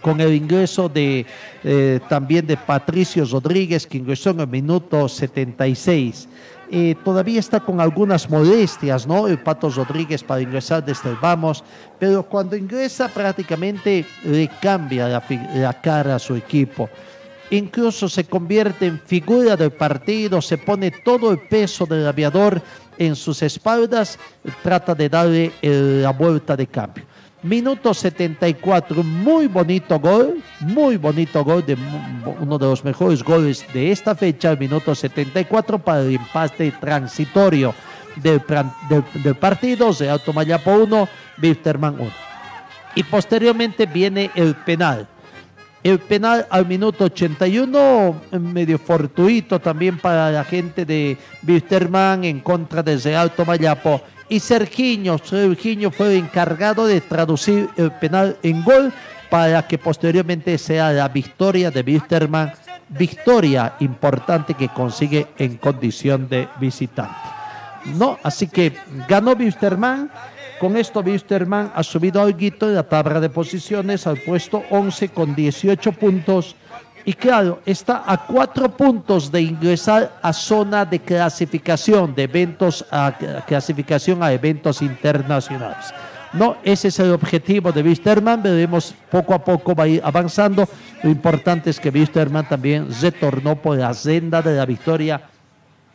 [0.00, 1.26] con el ingreso de
[1.64, 6.28] eh, también de Patricio Rodríguez, que ingresó en el minuto 76.
[6.70, 9.26] Eh, todavía está con algunas molestias, ¿no?
[9.26, 11.64] El Pato Rodríguez para ingresar desde el Vamos,
[11.98, 16.88] pero cuando ingresa prácticamente le cambia la cara a su equipo.
[17.50, 22.62] Incluso se convierte en figura del partido, se pone todo el peso del aviador
[23.06, 24.18] en sus espaldas,
[24.62, 27.04] trata de darle eh, la vuelta de cambio.
[27.42, 31.76] Minuto 74, muy bonito gol, muy bonito gol, de
[32.40, 37.74] uno de los mejores goles de esta fecha, minuto 74 para el empate transitorio
[38.16, 38.40] del,
[38.88, 41.08] del, del partido, Real Tomayapo 1,
[41.42, 42.10] Wilterman 1.
[42.94, 45.08] Y posteriormente viene el penal.
[45.82, 52.84] El penal al minuto 81, medio fortuito también para la gente de Wisterman en contra
[52.84, 54.00] de Real Tomayapo.
[54.28, 58.92] Y Sergiño, Sergiño fue encargado de traducir el penal en gol
[59.28, 62.52] para que posteriormente sea la victoria de Wisterman,
[62.90, 67.16] victoria importante que consigue en condición de visitante.
[67.96, 68.72] No, así que
[69.08, 70.10] ganó Wisterman.
[70.62, 75.34] Con esto Wisterman ha subido algo en la tabla de posiciones al puesto 11 con
[75.34, 76.54] 18 puntos.
[77.04, 83.12] Y claro, está a cuatro puntos de ingresar a zona de clasificación de eventos, a
[83.44, 85.92] clasificación a eventos internacionales.
[86.32, 88.40] No, ese es el objetivo de Wisterman.
[88.40, 90.68] Veremos poco a poco va a ir avanzando.
[91.02, 95.22] Lo importante es que Wisterman también retornó por la senda de la victoria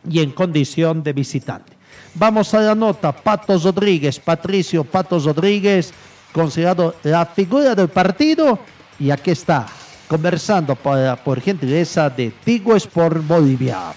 [0.06, 1.77] y en condición de visitante.
[2.18, 3.12] Vamos a la nota.
[3.12, 5.92] Patos Rodríguez, Patricio Patos Rodríguez,
[6.32, 8.58] considerado la figura del partido.
[8.98, 9.66] Y aquí está,
[10.08, 13.92] conversando por, por gentileza de Tigo Sport Bolivia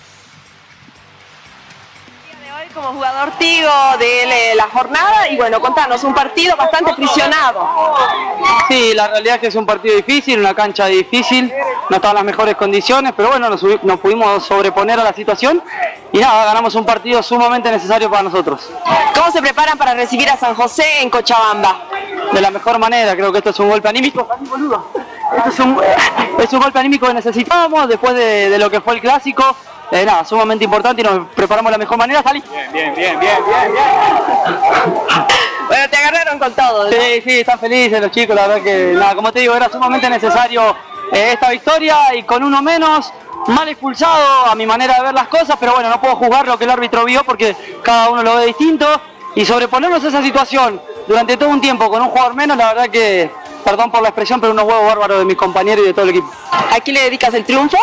[2.74, 3.70] como jugador Tigo
[4.00, 7.68] de la jornada y bueno, contanos, un partido bastante prisionado.
[8.68, 11.52] Sí, la realidad es que es un partido difícil, una cancha difícil,
[11.90, 15.62] no estaban las mejores condiciones, pero bueno, nos, nos pudimos sobreponer a la situación
[16.12, 18.70] y nada, ganamos un partido sumamente necesario para nosotros.
[19.14, 21.88] ¿Cómo se preparan para recibir a San José en Cochabamba?
[22.32, 24.28] De la mejor manera, creo que esto es un golpe anímico.
[25.38, 25.82] Esto es un,
[26.40, 29.56] es un golpe anímico que necesitábamos después de, de lo que fue el clásico
[29.92, 32.42] eh, nada, sumamente importante y nos preparamos de la mejor manera, Salí.
[32.50, 33.84] Bien, bien, bien, bien, bien, bien.
[35.68, 36.90] bueno, te agarraron con todo.
[36.90, 40.10] Sí, sí, están felices los chicos, la verdad que, nada, como te digo, era sumamente
[40.10, 40.76] necesario
[41.12, 43.12] eh, esta victoria y con uno menos,
[43.48, 46.58] mal expulsado a mi manera de ver las cosas, pero bueno, no puedo juzgar lo
[46.58, 48.88] que el árbitro vio porque cada uno lo ve distinto
[49.36, 52.90] y sobreponernos a esa situación durante todo un tiempo con un jugador menos, la verdad
[52.90, 53.30] que,
[53.62, 56.12] perdón por la expresión, pero unos huevos bárbaros de mis compañeros y de todo el
[56.12, 56.32] equipo.
[56.52, 57.78] ¿A quién le dedicas el triunfo?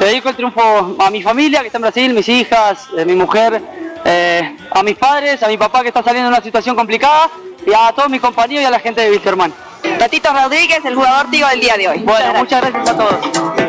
[0.00, 3.14] Le dedico el triunfo a mi familia que está en Brasil, mis hijas, eh, mi
[3.14, 3.62] mujer,
[4.04, 7.30] eh, a mis padres, a mi papá que está saliendo de una situación complicada
[7.66, 9.54] y a todos mis compañeros y a la gente de Wilstermann.
[9.98, 11.98] Tatito Rodríguez, el jugador tío del día de hoy.
[11.98, 13.63] Bueno, muchas gracias a todos.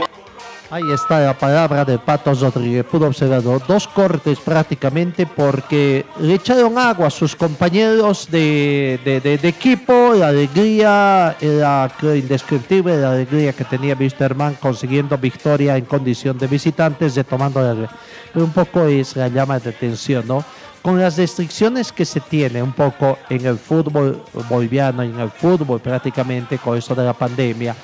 [0.72, 2.84] Ahí está la palabra de Patos Rodríguez.
[2.86, 9.00] Pudo observar dos cortes prácticamente porque le echaron agua a sus compañeros de,
[9.44, 10.14] equipo.
[10.16, 17.16] La alegría era indescriptible, la alegría que tenía Wisterman consiguiendo victoria en condición de visitantes,
[17.16, 17.88] retomando la
[18.34, 20.44] Pero un poco es la llama de atención, ¿no?
[20.82, 25.80] Con las restricciones que se tiene un poco en el fútbol boliviano, en el fútbol
[25.80, 27.76] prácticamente con esto de la pandemia.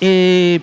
[0.00, 0.60] Eh,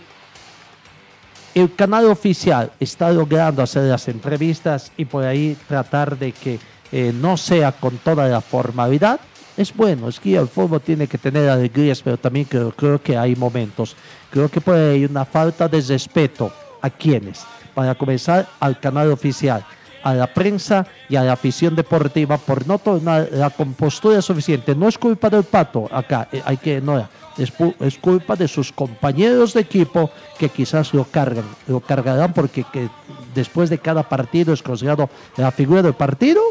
[1.53, 6.59] el canal oficial está logrando hacer las entrevistas y por ahí tratar de que
[6.91, 9.19] eh, no sea con toda la formalidad.
[9.57, 13.35] Es bueno, es que el fútbol tiene que tener alegrías, pero también creo, que hay
[13.35, 13.95] momentos.
[14.29, 17.43] Creo que puede haber una falta de respeto a quienes,
[17.73, 19.63] para comenzar al canal oficial,
[20.03, 24.73] a la prensa y a la afición deportiva por no tomar la compostura suficiente.
[24.73, 27.05] No es culpa del pato acá, eh, hay que no
[27.37, 32.89] es, culpa de sus compañeros de equipo que quizás lo cargan, lo cargarán porque que
[33.33, 36.41] después de cada partido es considerado la figura del partido.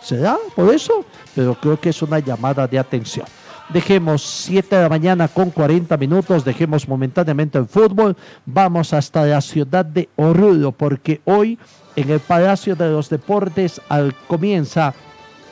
[0.00, 1.04] ¿Será por eso?
[1.34, 3.26] Pero creo que es una llamada de atención.
[3.68, 9.40] Dejemos 7 de la mañana con 40 minutos, dejemos momentáneamente el fútbol, vamos hasta la
[9.40, 11.58] ciudad de Oruro porque hoy
[11.96, 14.92] en el Palacio de los Deportes al, comienza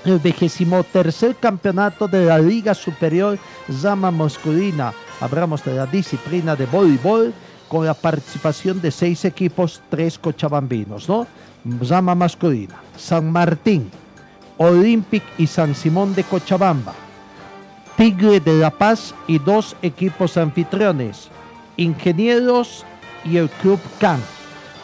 [0.05, 3.39] el vigésimo tercer campeonato de la Liga Superior
[3.71, 4.93] Zama Masculina.
[5.21, 7.33] Hablamos de la disciplina de voleibol
[7.69, 11.27] con la participación de seis equipos, tres cochabambinos, ¿no?
[11.85, 13.91] Zama Masculina, San Martín,
[14.57, 16.95] Olympic y San Simón de Cochabamba,
[17.97, 21.29] Tigre de La Paz y dos equipos anfitriones,
[21.77, 22.85] Ingenieros
[23.25, 24.21] y el Club CAN.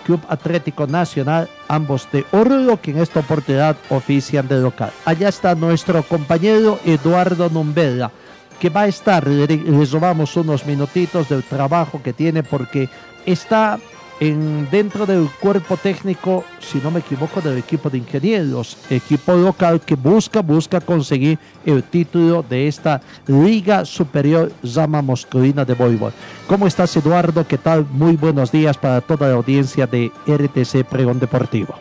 [0.06, 4.92] Club Atlético Nacional, ambos de Oruro, que en esta oportunidad ofician de local.
[5.04, 8.12] Allá está nuestro compañero Eduardo Numbela,
[8.60, 12.88] que va a estar, le, le robamos unos minutitos del trabajo que tiene porque
[13.26, 13.80] está
[14.20, 19.80] en, dentro del cuerpo técnico, si no me equivoco, del equipo de ingenieros, equipo local
[19.80, 26.12] que busca, busca conseguir el título de esta Liga Superior Zama Moscovina de Voleibol.
[26.46, 27.46] ¿Cómo estás, Eduardo?
[27.46, 27.86] ¿Qué tal?
[27.90, 31.74] Muy buenos días para toda la audiencia de RTC Pregón Deportivo.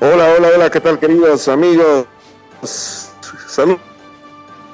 [0.00, 2.06] Hola, hola, hola, ¿qué tal, queridos amigos?
[3.46, 3.80] Saludos,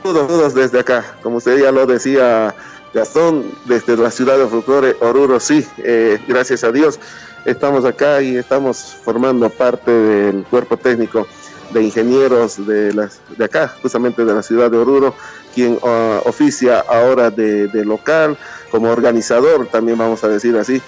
[0.02, 1.04] saludos desde acá.
[1.22, 2.54] Como usted ya lo decía,
[2.94, 6.98] Gastón, desde la ciudad de Oruro, sí, eh, gracias a Dios,
[7.44, 11.26] estamos acá y estamos formando parte del cuerpo técnico
[11.72, 15.14] de ingenieros de, de acá, justamente de la ciudad de Oruro,
[15.54, 18.38] quien ah, oficia ahora de, local,
[18.70, 20.80] como organizador, también vamos a decir así,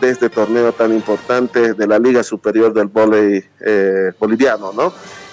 [0.00, 4.92] de este torneo tan importante de la Liga Superior del Volei eh, Boliviano, ¿no?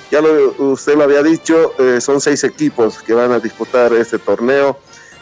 [0.10, 4.18] Ya lo, usted lo había dicho, eh, son seis equipos que van a disputar este
[4.18, 4.78] torneo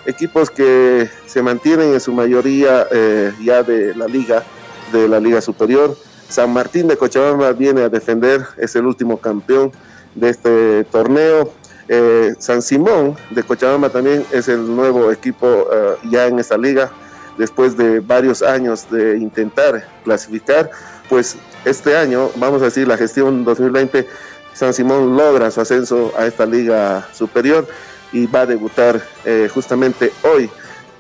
[0.06, 4.44] equipos que se mantienen en su mayoría eh, ya de la liga,
[4.92, 5.96] de la liga superior.
[6.30, 9.72] San Martín de Cochabamba viene a defender, es el último campeón
[10.16, 11.52] de este torneo.
[11.88, 16.92] Eh, San Simón de Cochabamba también es el nuevo equipo eh, ya en esta liga,
[17.38, 20.72] después de varios años de intentar clasificar,
[21.10, 21.36] pues
[21.66, 24.08] este año, vamos a decir, la gestión 2020,
[24.54, 27.68] San Simón logra su ascenso a esta liga superior
[28.14, 30.50] y va a debutar eh, justamente hoy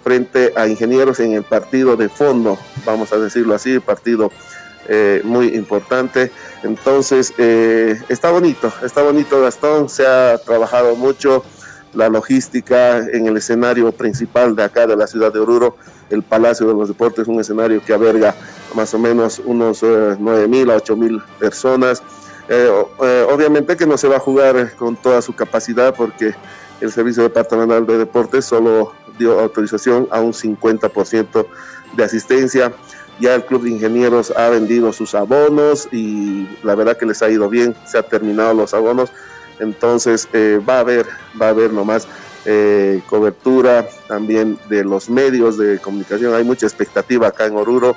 [0.03, 4.31] frente a Ingenieros en el partido de fondo, vamos a decirlo así, partido
[4.89, 6.29] eh, muy importante.
[6.63, 11.43] Entonces, eh, está bonito, está bonito Gastón, se ha trabajado mucho
[11.93, 15.77] la logística en el escenario principal de acá de la ciudad de Oruro,
[16.09, 18.35] el Palacio de los Deportes, un escenario que alberga
[18.75, 22.03] más o menos unos eh, nueve mil a ocho mil personas.
[23.31, 26.35] obviamente que no se va a jugar con toda su capacidad porque
[26.83, 31.45] el Servicio Departamental de Deportes solo dio autorización a un 50%
[31.95, 32.73] de asistencia.
[33.19, 37.29] Ya el Club de Ingenieros ha vendido sus abonos y la verdad que les ha
[37.29, 39.11] ido bien, se han terminado los abonos,
[39.59, 41.05] entonces eh, va a haber,
[41.39, 42.07] va a haber nomás
[42.45, 47.95] eh, cobertura también de los medios de comunicación, hay mucha expectativa acá en Oruro,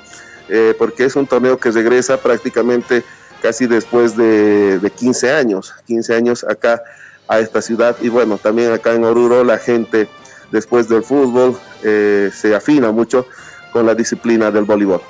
[0.48, 3.02] eh, porque es un torneo que regresa prácticamente
[3.42, 6.82] casi después de, de 15 años, 15 años acá
[7.28, 10.08] a esta ciudad y bueno, también acá en Oruro la gente
[10.52, 13.26] después del fútbol se afina mucho
[13.72, 15.00] con la disciplina del voleibol.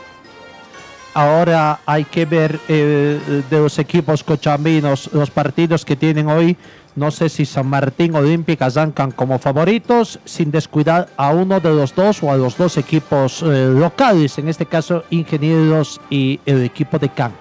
[1.17, 6.59] Ahora hay que ver eh, de los equipos cochambinos los partidos que tienen hoy.
[6.95, 11.95] No sé si San Martín Olímpica zancan como favoritos, sin descuidar a uno de los
[11.95, 16.99] dos o a los dos equipos eh, locales, en este caso Ingenieros y el equipo
[16.99, 17.33] de CAN.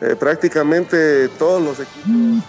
[0.00, 2.44] Eh, prácticamente todos los equipos,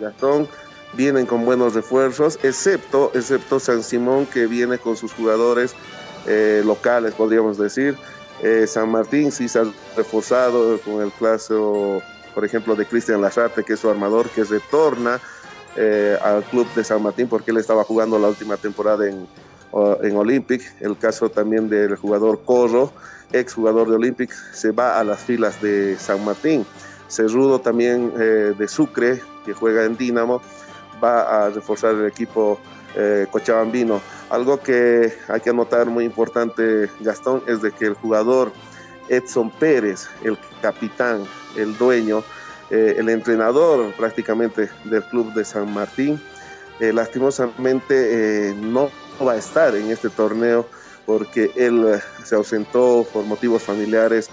[0.00, 0.48] Gastón,
[0.94, 5.74] vienen con buenos refuerzos, excepto, excepto San Simón que viene con sus jugadores
[6.26, 7.96] eh, locales, podríamos decir.
[8.42, 9.64] Eh, San Martín sí se ha
[9.96, 12.02] reforzado con el caso,
[12.34, 15.20] por ejemplo, de Cristian Lacharte, que es su armador, que retorna
[15.76, 19.26] eh, al club de San Martín porque él estaba jugando la última temporada en,
[20.02, 20.62] en Olympic.
[20.80, 22.92] El caso también del jugador Corro,
[23.32, 26.66] ex jugador de Olympic, se va a las filas de San Martín.
[27.08, 30.40] Cerrudo también de Sucre, que juega en Dinamo,
[31.02, 32.60] va a reforzar el equipo
[33.30, 34.00] cochabambino.
[34.30, 38.52] Algo que hay que anotar muy importante, Gastón, es de que el jugador
[39.10, 41.24] Edson Pérez, el capitán,
[41.56, 42.22] el dueño,
[42.70, 46.20] eh, el entrenador prácticamente del club de San Martín,
[46.78, 48.90] eh, lastimosamente eh, no
[49.24, 50.66] va a estar en este torneo
[51.04, 54.30] porque él se ausentó por motivos familiares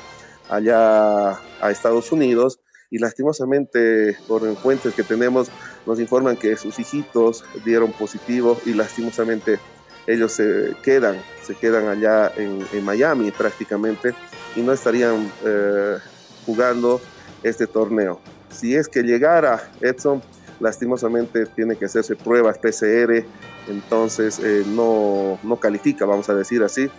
[0.49, 5.49] allá a Estados Unidos y lastimosamente por fuentes que tenemos
[5.85, 9.59] nos informan que sus hijitos dieron positivo y lastimosamente
[10.05, 14.13] ellos se quedan, se quedan allá en, Miami prácticamente
[14.55, 15.97] y no estarían eh,
[16.45, 17.01] jugando
[17.43, 18.21] este torneo.
[18.49, 20.21] Si es que llegara Edson,
[20.61, 23.25] lastimosamente tiene que hacerse pruebas PCR,
[23.67, 26.89] entonces eh, no, no califica, vamos a decir así,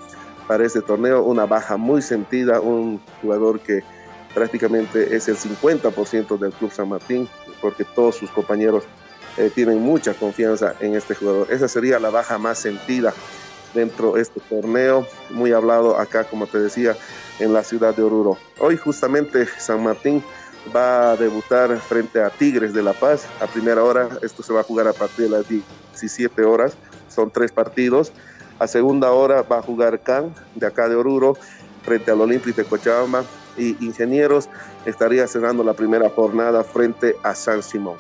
[0.46, 1.22] para este torneo.
[1.24, 3.82] Una baja muy sentida, un jugador que
[4.34, 7.28] prácticamente es el 50% del Club San Martín,
[7.60, 8.84] porque todos sus compañeros
[9.36, 11.46] eh, tienen mucha confianza en este jugador.
[11.50, 13.14] Esa sería la baja más sentida
[13.74, 16.96] dentro de este torneo, muy hablado acá, como te decía,
[17.38, 18.38] en la ciudad de Oruro.
[18.58, 20.22] Hoy justamente San Martín
[20.74, 24.08] va a debutar frente a Tigres de La Paz a primera hora.
[24.22, 26.72] Esto se va a jugar a partir de las 17 horas.
[27.08, 28.12] Son tres partidos.
[28.58, 31.36] A segunda hora va a jugar Can de acá de Oruro
[31.84, 33.24] frente al Olímpico de Cochabamba
[33.58, 34.48] y Ingenieros
[34.86, 37.96] estaría cerrando la primera jornada frente a San Simón.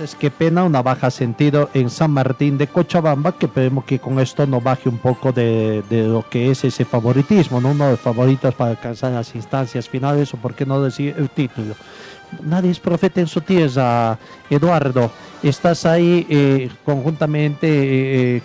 [0.00, 4.20] Es que pena una baja sentido en San Martín de Cochabamba, que esperemos que con
[4.20, 7.72] esto nos baje un poco de, lo que es ese favoritismo, ¿no?
[7.72, 11.74] uno de favoritos para alcanzar las instancias finales o por qué no decir el título.
[12.42, 14.18] Nadie es profeta en su tierra,
[14.50, 15.10] Eduardo.
[15.42, 18.42] Estás ahí eh, conjuntamente eh,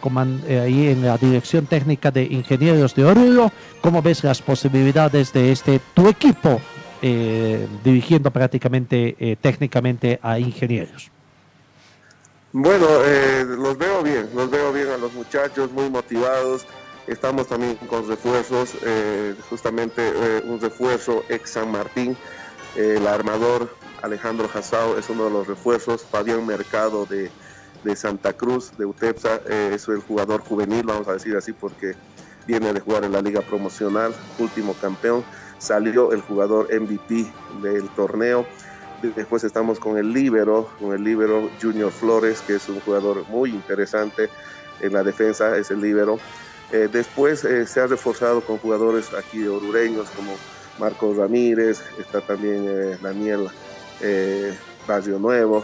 [0.47, 3.51] eh, ahí en la dirección técnica de Ingenieros de Oruro.
[3.81, 6.61] ¿Cómo ves las posibilidades de este tu equipo
[7.83, 11.11] dirigiendo prácticamente técnicamente a Ingenieros?
[12.55, 16.67] Bueno, eh, los veo bien, los veo bien a los muchachos, muy motivados.
[17.07, 22.15] Estamos también con refuerzos, eh, justamente eh, un refuerzo ex San Martín,
[22.75, 23.69] el armador
[24.01, 27.31] Alejandro Hassao es uno de los refuerzos, Fabián Mercado de,
[27.83, 31.95] de Santa Cruz, de UTEPSA, es el jugador juvenil, vamos a decir así, porque
[32.47, 35.23] viene de jugar en la liga promocional, último campeón,
[35.57, 38.45] salió el jugador MVP del torneo.
[39.01, 43.49] Después estamos con el Libero, con el Libero Junior Flores, que es un jugador muy
[43.49, 44.29] interesante
[44.79, 46.19] en la defensa, es el Libero.
[46.71, 50.33] Eh, después eh, se ha reforzado con jugadores aquí orureños como
[50.79, 53.47] Marcos Ramírez, está también eh, Daniel
[54.87, 55.63] Barrio Nuevo,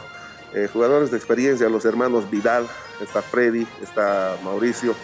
[0.71, 2.65] jugadores de experiencia, los hermanos Vidal,
[3.01, 4.95] está Freddy, está Mauricio.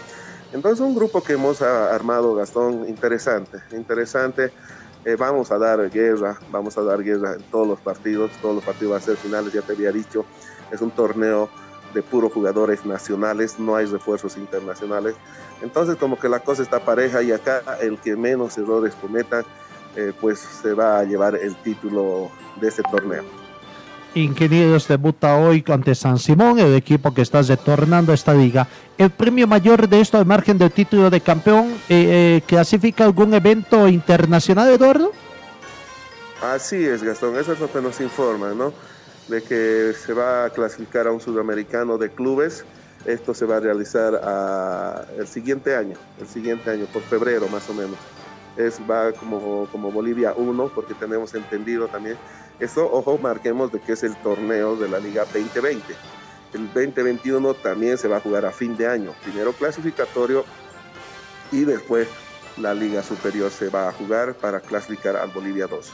[0.54, 4.54] Entonces un grupo que hemos armado, Gastón, interesante, interesante.
[5.18, 8.94] vamos a dar guerra, vamos a dar guerra en todos los partidos, todos los partidos
[8.94, 10.26] van a ser finales, ya te había dicho,
[10.72, 11.50] es un torneo
[11.96, 15.16] de puros jugadores nacionales, no hay refuerzos internacionales.
[15.62, 19.44] Entonces como que la cosa está pareja y acá el que menos errores cometa,
[19.96, 22.30] eh, pues se va a llevar el título
[22.60, 23.24] de este torneo.
[24.14, 28.66] Ingenieros debuta hoy ante San Simón, el equipo que está retornando a esta liga.
[28.98, 33.34] ¿El premio mayor de esto, al margen del título de campeón, eh, eh, clasifica algún
[33.34, 35.12] evento internacional, Eduardo?
[36.42, 38.72] Así es, Gastón, eso es lo que nos informa, ¿no?
[39.28, 42.64] De que se va a clasificar a un sudamericano de clubes
[43.06, 47.70] esto se va a realizar a, el siguiente año, el siguiente año, por febrero más
[47.70, 47.98] o menos.
[48.58, 52.18] Es, va como, como Bolivia 1, porque tenemos entendido también.
[52.60, 55.94] Esto, ojo, marquemos de que es el torneo de la Liga 2020.
[56.54, 59.14] El 2021 también se va a jugar a fin de año.
[59.24, 60.46] Primero clasificatorio
[61.52, 62.08] y después
[62.58, 65.92] la Liga Superior se va a jugar para clasificar al Bolivia 2.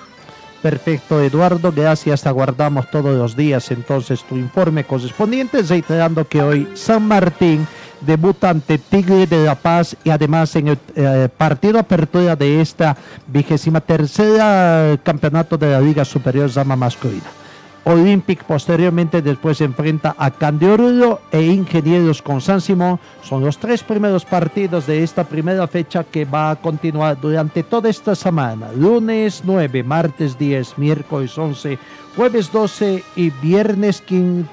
[0.62, 2.28] Perfecto, Eduardo, gracias.
[2.28, 7.66] Aguardamos todos los días entonces tu informe correspondiente, reiterando que hoy San Martín
[8.02, 12.96] debuta ante Tigre de La Paz y además en el eh, partido apertura de esta
[13.28, 17.41] vigésima tercera campeonato de la Liga Superior Zama Masculina.
[17.84, 23.00] Olympic posteriormente después se enfrenta a Candiorullo e Ingenieros con San Simón.
[23.24, 27.90] Son los tres primeros partidos de esta primera fecha que va a continuar durante toda
[27.90, 28.72] esta semana.
[28.74, 31.80] Lunes 9, martes 10, miércoles 11,
[32.16, 34.04] jueves 12 y viernes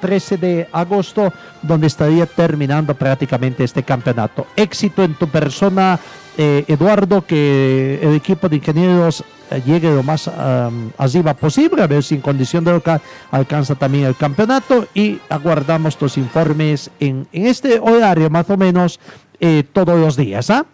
[0.01, 1.33] 13 de agosto,
[1.63, 4.47] donde estaría terminando prácticamente este campeonato.
[4.57, 5.99] Éxito en tu persona,
[6.37, 12.03] eh, Eduardo, que el equipo de ingenieros eh, llegue lo más arriba posible, a ver
[12.03, 13.01] si en condición de local
[13.31, 19.01] alcanza también el campeonato y aguardamos tus informes en, este horario más o menos
[19.41, 20.51] eh, todos los días.
[20.51, 20.65] ¿ah?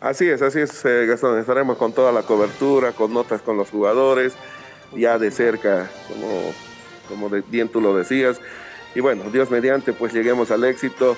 [0.00, 1.38] Así es, así es, Gastón.
[1.38, 4.34] Estaremos con toda la cobertura, con notas con los jugadores
[4.96, 6.52] ya de cerca, como,
[7.08, 8.40] como bien tú lo decías.
[8.94, 11.16] Y bueno, Dios mediante, pues lleguemos al éxito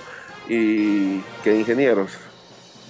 [0.49, 2.12] y que Ingenieros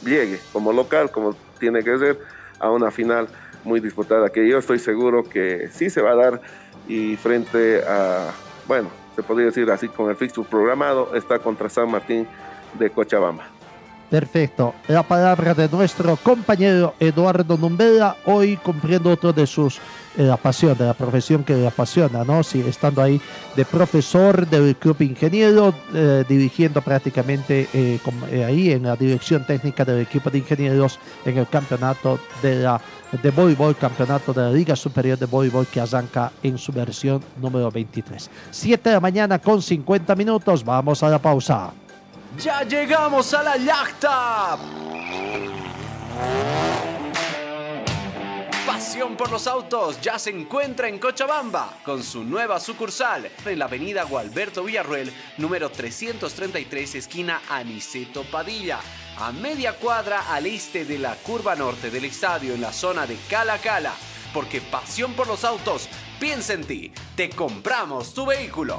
[0.05, 2.21] llegue como local, como tiene que ser,
[2.61, 3.29] a una final
[3.65, 6.41] muy disputada, que yo estoy seguro que sí se va a dar
[6.87, 8.31] y frente a,
[8.67, 12.29] bueno, se podría decir así con el fixture programado, está contra San Martín
[12.79, 13.56] de Cochabamba.
[14.11, 14.75] Perfecto.
[14.87, 19.81] La palabra de nuestro compañero Eduardo Numbela, hoy cumpliendo otro de sus
[20.17, 22.43] eh, la pasión, de la profesión que le apasiona, ¿no?
[22.45, 23.21] Sigue estando ahí
[23.57, 28.01] de profesor del Club Ingeniero, eh, dirigiendo prácticamente eh,
[28.47, 32.81] ahí en la dirección técnica del equipo de ingenieros en el campeonato de la
[33.23, 37.71] de voleibol, campeonato de la Liga Superior de Voleibol que arranca en su versión número
[37.71, 38.31] 23.
[38.51, 41.73] 7 de la mañana con 50 minutos, vamos a la pausa.
[42.39, 44.59] Ya llegamos a la yachta.
[48.67, 53.65] Pasión por los autos ya se encuentra en Cochabamba con su nueva sucursal en la
[53.65, 58.81] avenida Gualberto Villarruel, número 333, esquina Aniceto Padilla,
[59.19, 63.17] a media cuadra al este de la curva norte del estadio en la zona de
[63.31, 63.93] Cala Cala.
[64.35, 65.89] Porque pasión por los autos,
[66.21, 68.79] piensa en ti, te compramos tu vehículo.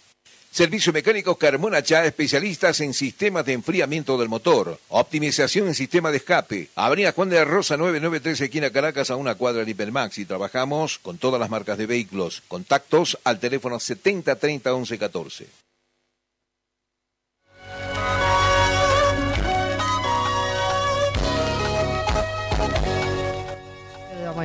[0.53, 6.17] Servicio Mecánico Carmona Chá, especialistas en sistemas de enfriamiento del motor, optimización en sistema de
[6.17, 6.67] escape.
[6.75, 10.17] Avenida Juan de la Rosa 993, esquina Caracas, a una cuadra de Hipermax.
[10.17, 12.43] Y trabajamos con todas las marcas de vehículos.
[12.49, 15.47] Contactos al teléfono 7030 1114.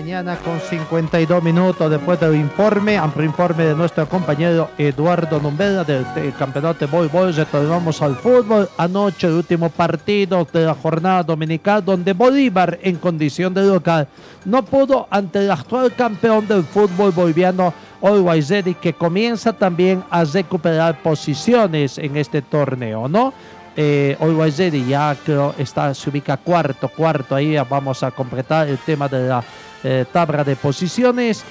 [0.07, 6.07] Mañana con 52 minutos después del informe, amplio informe de nuestro compañero Eduardo Numbeda del,
[6.15, 7.35] del campeonato de voleibol.
[7.35, 8.69] Retornamos al fútbol.
[8.79, 14.07] Anoche el último partido de la jornada dominical donde Bolívar en condición de local
[14.45, 21.03] no pudo ante el actual campeón del fútbol boliviano Ready que comienza también a recuperar
[21.03, 23.35] posiciones en este torneo, ¿no?
[23.77, 29.09] Eh, Ready ya creo está, se ubica cuarto, cuarto, ahí vamos a completar el tema
[29.09, 29.43] de la
[29.87, 31.45] eh, tabla de posiciones,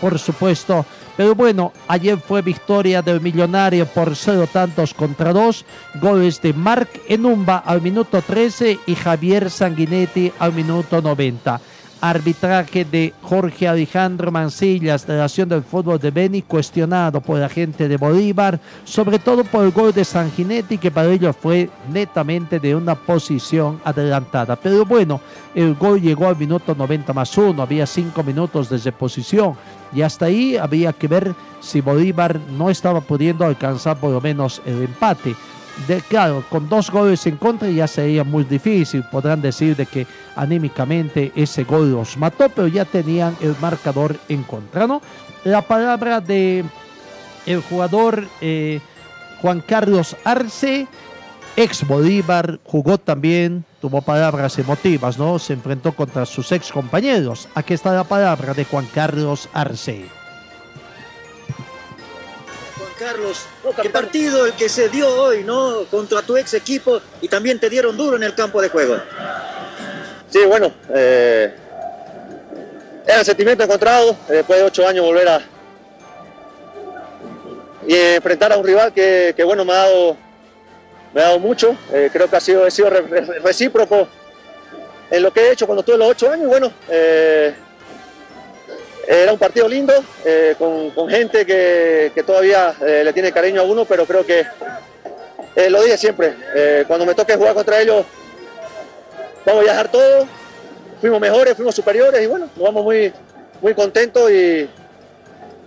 [0.00, 0.86] por supuesto.
[1.16, 5.66] Pero bueno, ayer fue victoria del Millonario por cero tantos contra dos.
[6.00, 11.60] Goles de Marc Enumba al minuto 13 y Javier Sanguinetti al minuto 90
[12.02, 17.48] arbitraje de Jorge Alejandro Mancillas de la Nación del Fútbol de Beni, cuestionado por la
[17.48, 22.58] gente de Bolívar, sobre todo por el gol de Sanguinetti, que para ellos fue netamente
[22.58, 24.56] de una posición adelantada.
[24.56, 25.20] Pero bueno,
[25.54, 29.54] el gol llegó al minuto 90 más uno, había cinco minutos de reposición,
[29.94, 34.60] y hasta ahí había que ver si Bolívar no estaba pudiendo alcanzar por lo menos
[34.66, 35.36] el empate
[35.86, 39.02] de, claro, con dos goles en contra ya sería muy difícil.
[39.04, 40.06] Podrán decir de que
[40.36, 45.00] anímicamente ese gol los mató, pero ya tenían el marcador en contra, ¿no?
[45.44, 46.64] La palabra de
[47.46, 48.80] el jugador eh,
[49.40, 50.86] Juan Carlos Arce,
[51.56, 55.38] ex Bolívar, jugó también, tuvo palabras emotivas, ¿no?
[55.38, 57.48] Se enfrentó contra sus ex compañeros.
[57.54, 60.21] Aquí está la palabra de Juan Carlos Arce.
[63.02, 63.46] Carlos,
[63.82, 65.84] qué partido el que se dio hoy, ¿no?
[65.90, 68.96] Contra tu ex equipo y también te dieron duro en el campo de juego.
[70.30, 71.52] Sí, bueno, eh,
[73.06, 75.40] era sentimiento encontrado, después de ocho años volver a
[77.86, 80.16] y enfrentar a un rival que, que bueno, me ha dado,
[81.12, 84.06] me ha dado mucho, eh, creo que ha sido, he sido re- re- recíproco
[85.10, 87.52] en lo que he hecho cuando tuve los ocho años, bueno, eh,
[89.06, 89.92] era un partido lindo,
[90.24, 94.24] eh, con, con gente que, que todavía eh, le tiene cariño a uno, pero creo
[94.24, 94.46] que,
[95.56, 96.34] eh, lo dije siempre,
[96.86, 98.04] cuando me toque jugar contra ellos,
[99.44, 100.26] vamos a viajar todo,
[101.00, 103.12] fuimos mejores, fuimos superiores y bueno, nos vamos muy,
[103.60, 104.68] muy contentos y,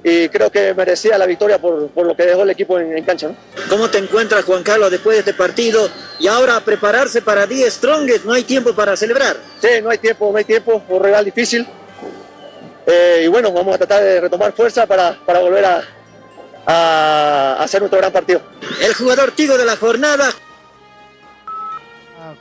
[0.03, 3.03] y creo que merecía la victoria por, por lo que dejó el equipo en, en
[3.03, 3.27] cancha.
[3.27, 3.36] ¿no?
[3.69, 5.89] ¿Cómo te encuentras, Juan Carlos, después de este partido?
[6.19, 9.36] Y ahora a prepararse para 10 Strongest, no hay tiempo para celebrar.
[9.59, 11.67] Sí, no hay tiempo, no hay tiempo, un rival difícil.
[12.88, 15.81] Eh, y bueno, vamos a tratar de retomar fuerza para, para volver a,
[16.67, 18.41] a hacer nuestro gran partido.
[18.81, 20.29] El jugador Tigo de la jornada.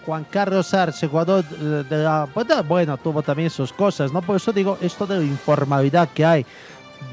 [0.04, 2.28] Juan Carlos Arce, jugador de la...
[2.34, 4.20] Bueno, bueno, tuvo también sus cosas, ¿no?
[4.20, 6.44] Por eso digo, esto de la informalidad que hay.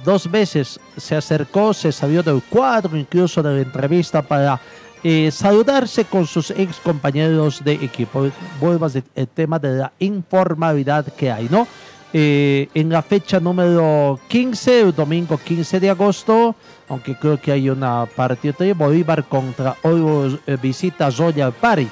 [0.04, 4.60] Dos veces se acercó, se salió del cuadro, incluso de la entrevista para
[5.04, 8.30] eh, saludarse con sus ex compañeros de equipo.
[8.60, 11.68] Vuelvo al tema de la informalidad que hay, ¿no?
[12.14, 16.56] Eh, en la fecha número 15, el domingo 15 de agosto,
[16.90, 21.84] aunque creo que hay una partida de Bolívar contra hoy eh, visita Royal Party.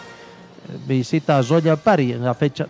[0.70, 2.68] Eh, Visita Royal Party en la fecha.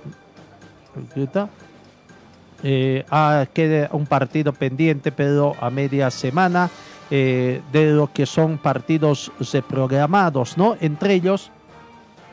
[2.62, 6.70] Eh, ah, queda un partido pendiente, pero a media semana
[7.10, 10.76] eh, de lo que son partidos reprogramados, ¿no?
[10.82, 11.52] Entre ellos,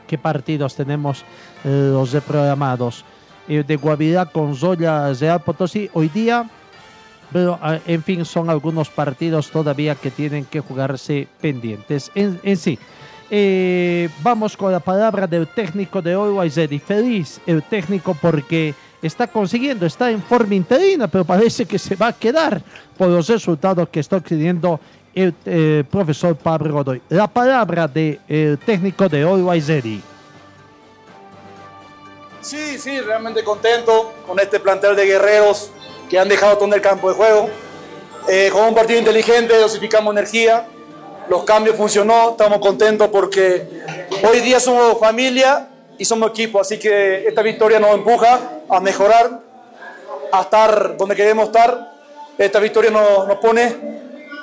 [0.07, 1.25] ¿qué partidos tenemos
[1.65, 3.05] los reprogramados?
[3.49, 6.49] Eh, de Guavirá con Zoya Real Potosí hoy día,
[7.33, 12.11] pero ah, en fin, son algunos partidos todavía que tienen que jugarse pendientes.
[12.17, 12.77] En, sí,
[13.31, 16.81] eh, vamos con la palabra del técnico de Always Ready.
[16.81, 22.09] Feliz el técnico porque está consiguiendo, está en forma interina, pero parece que se va
[22.09, 22.61] a quedar
[22.99, 24.81] por los resultados que está obteniendo
[25.15, 27.01] el eh, profesor Pablo Godoy.
[27.11, 30.16] La palabra del técnico de Always Ready.
[32.47, 35.69] Sí, sí, realmente contento con este plantel de guerreros
[36.09, 37.51] que han dejado todo en el campo de juego.
[38.29, 40.65] Eh, con un partido inteligente, dosificamos energía,
[41.29, 43.67] los cambios funcionó, estamos contentos porque
[44.23, 48.39] hoy día somos familia y somos equipo, así que esta victoria nos empuja
[48.69, 49.41] a mejorar,
[50.31, 51.95] a estar donde queremos estar.
[52.39, 53.75] Esta victoria nos, nos pone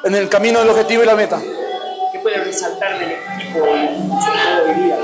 [0.03, 1.41] en el camino del objetivo y la meta.
[2.11, 4.97] ¿Qué puede resaltar del equipo hoy día?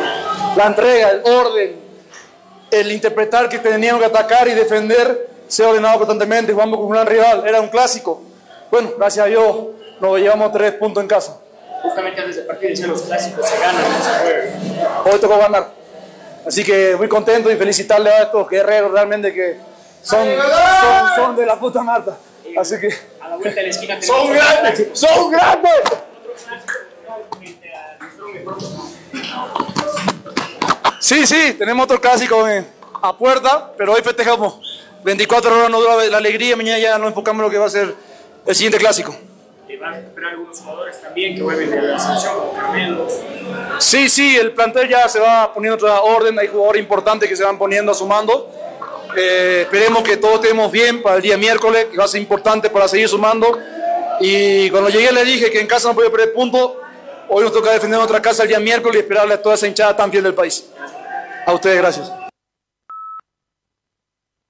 [0.58, 1.89] La entrega, el orden,
[2.72, 7.08] el interpretar que teníamos que atacar y defender, ser ordenado constantemente, jugamos con un gran
[7.08, 8.22] rival, era un clásico.
[8.72, 9.56] Bueno, gracias a Dios
[10.00, 11.40] nos llevamos tres puntos en casa.
[11.82, 14.52] Justamente antes del partido decían los clásicos se ganan, no se juegan.
[15.06, 15.72] Hoy tocó ganar.
[16.46, 19.58] Así que muy contento y felicitarle a estos guerreros realmente que
[20.02, 22.18] son, son, son de la puta Marta.
[22.58, 22.90] Así que
[23.20, 25.72] A la vuelta de la esquina son grandes, son grandes.
[31.00, 32.46] Sí, sí, tenemos otro clásico
[33.02, 34.60] a puerta, pero hoy festejamos
[35.04, 37.70] 24 horas no dura la alegría, mañana ya nos enfocamos en lo que va a
[37.70, 37.96] ser
[38.46, 39.16] el siguiente clásico.
[39.70, 43.08] Y van a recuperar algunos jugadores también que vuelven de la selección, como Carmelo.
[43.78, 47.46] Sí, sí, el plantel ya se va poniendo otra orden, hay jugadores importantes que se
[47.46, 48.52] van poniendo, sumando.
[49.18, 52.70] Eh, esperemos que todos estemos bien para el día miércoles, que va a ser importante
[52.70, 53.58] para seguir sumando.
[54.20, 56.82] Y cuando llegué le dije que en casa no podía perder punto.
[57.32, 59.96] Hoy nos toca defender nuestra casa el día miércoles y esperarle a toda esa hinchada
[59.96, 60.68] tan fiel del país.
[61.46, 62.12] A ustedes, gracias.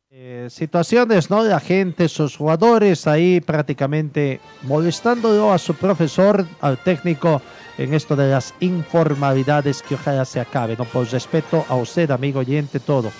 [0.09, 1.43] Eh, situaciones, ¿no?
[1.43, 7.41] La gente, sus jugadores ahí prácticamente molestándolo a su profesor, al técnico,
[7.77, 10.85] en esto de las informalidades que ojalá se acabe, ¿no?
[10.85, 13.11] Por respeto a usted, amigo oyente, todo.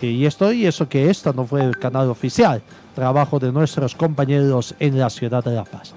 [0.00, 2.62] Y esto y eso que esto no fue el canal oficial,
[2.94, 5.92] trabajo de nuestros compañeros en la ciudad de La Paz.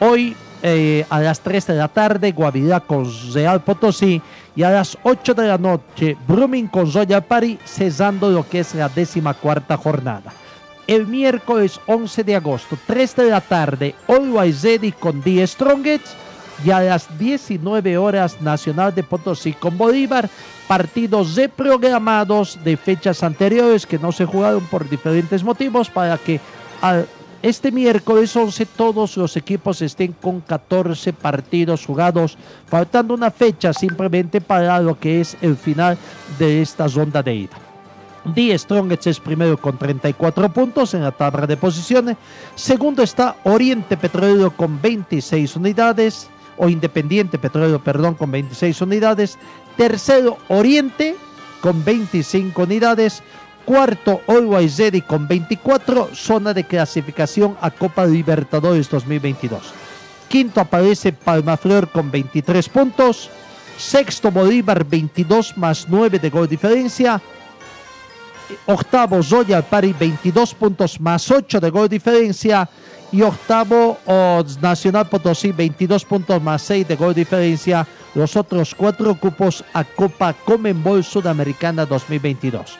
[0.00, 4.20] Hoy eh, a las 3 de la tarde, Guavirá con Real Potosí.
[4.54, 8.74] Y a las 8 de la noche, Brumming con Royal Party, cesando lo que es
[8.74, 10.32] la décima cuarta jornada.
[10.86, 16.06] El miércoles 11 de agosto, 3 de la tarde, Always Ready con The Strongest.
[16.62, 20.28] Y a las 19 horas Nacional de Potosí con Bolívar,
[20.68, 26.38] partidos reprogramados de fechas anteriores que no se jugaron por diferentes motivos para que
[26.82, 27.06] al
[27.42, 32.36] este miércoles 11 todos los equipos estén con 14 partidos jugados,
[32.66, 35.96] faltando una fecha simplemente para lo que es el final
[36.38, 37.56] de esta ronda de ida.
[38.34, 42.16] Die Strongest es primero con 34 puntos en la tabla de posiciones.
[42.54, 46.28] Segundo está Oriente Petrolero con 26 unidades,
[46.58, 49.38] o Independiente Petrolero, perdón, con 26 unidades.
[49.78, 51.16] Tercero Oriente
[51.62, 53.22] con 25 unidades.
[53.64, 59.62] Cuarto, Always Ready con 24, zona de clasificación a Copa Libertadores 2022.
[60.28, 63.30] Quinto aparece Palmaflor con 23 puntos.
[63.76, 67.20] Sexto, Bolívar 22 más 9 de gol diferencia.
[68.66, 72.68] Octavo, Royal Party 22 puntos más 8 de gol diferencia.
[73.12, 73.98] Y octavo,
[74.60, 77.86] Nacional Potosí 22 puntos más 6 de gol diferencia.
[78.14, 82.78] Los otros cuatro cupos a Copa Comenbol Sudamericana 2022.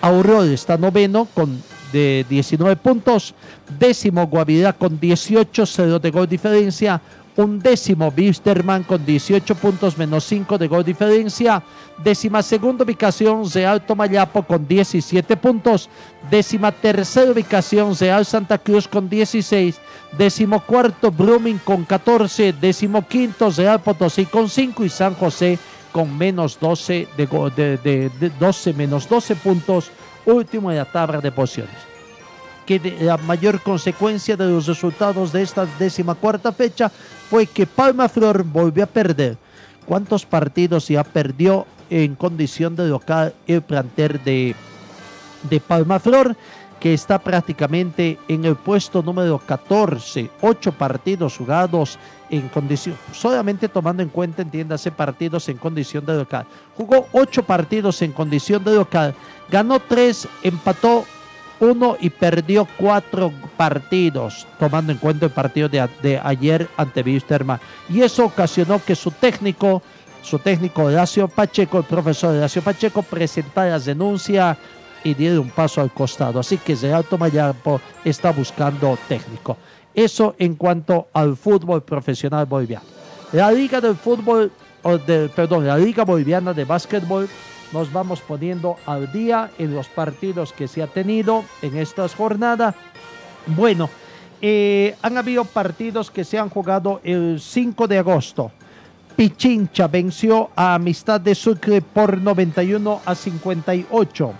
[0.00, 1.60] Aurora está noveno con
[1.92, 3.34] de 19 puntos.
[3.78, 7.00] Décimo Guavirá con 18, 0 de gol diferencia.
[7.36, 11.62] Un décimo Bisterman con 18 puntos menos 5 de gol diferencia.
[12.02, 15.88] Décima segunda ubicación Real Tomayapo con 17 puntos.
[16.30, 19.80] Décima tercera ubicación Real Santa Cruz con 16.
[20.16, 22.52] Décimo cuarto Brumming con 14.
[22.54, 25.77] Décimo quinto Real Potosí con 5 y San José con
[26.18, 27.26] menos 12 de,
[27.56, 29.90] de, de, de 12 menos 12 puntos.
[30.26, 31.88] Último en la tabla de posiciones
[32.68, 36.92] que la mayor consecuencia de los resultados de esta décima cuarta fecha
[37.30, 39.38] fue que Palma Flor volvió a perder.
[39.86, 44.54] ¿Cuántos partidos ya perdió en condición de local el planter de,
[45.48, 46.36] de Palma Flor?
[46.80, 51.98] Que está prácticamente en el puesto número 14, ocho partidos jugados
[52.30, 56.46] en condición, solamente tomando en cuenta, entiéndase, partidos en condición de local.
[56.76, 59.14] Jugó ocho partidos en condición de local,
[59.50, 61.04] ganó tres, empató
[61.60, 67.60] uno y perdió cuatro partidos, tomando en cuenta el partido de, de ayer ante Wisterman.
[67.88, 69.82] Y eso ocasionó que su técnico,
[70.22, 74.56] su técnico Horacio Pacheco, el profesor Horacio Pacheco, presentara denuncia
[75.04, 76.40] y diera un paso al costado.
[76.40, 79.56] Así que Real Tomayapo está buscando técnico.
[79.94, 82.86] Eso en cuanto al fútbol profesional boliviano.
[83.32, 84.50] La Liga del Fútbol,
[85.34, 87.28] perdón, la Liga Boliviana de Básquetbol
[87.72, 92.74] nos vamos poniendo al día en los partidos que se ha tenido en estas jornadas.
[93.46, 93.90] Bueno,
[94.40, 98.52] eh, han habido partidos que se han jugado el 5 de agosto.
[99.16, 104.32] Pichincha venció a Amistad de Sucre por 91 a 58,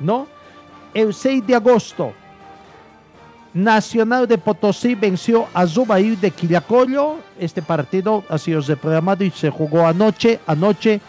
[0.00, 0.26] ¿no?
[0.94, 2.12] El 6 de agosto,
[3.54, 7.18] Nacional de Potosí venció a Zubair de Quillacollo.
[7.38, 10.40] Este partido ha sido reprogramado y se jugó anoche.
[10.46, 11.00] Anoche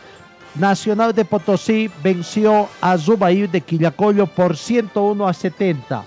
[0.55, 6.03] Nacional de Potosí venció a Zubair de Quillacollo por 101 a 70.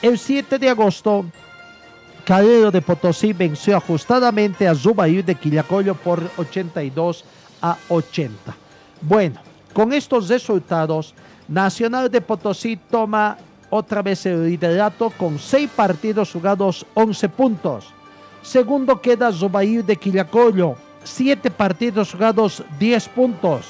[0.00, 1.24] El 7 de agosto,
[2.24, 7.24] Calero de Potosí venció ajustadamente a Zubair de Quillacollo por 82
[7.60, 8.54] a 80.
[9.00, 9.40] Bueno,
[9.72, 11.14] con estos resultados,
[11.48, 13.36] Nacional de Potosí toma
[13.68, 17.86] otra vez el liderato con 6 partidos jugados, 11 puntos.
[18.42, 23.66] Segundo queda Zubair de Quillacollo, 7 partidos jugados, 10 puntos.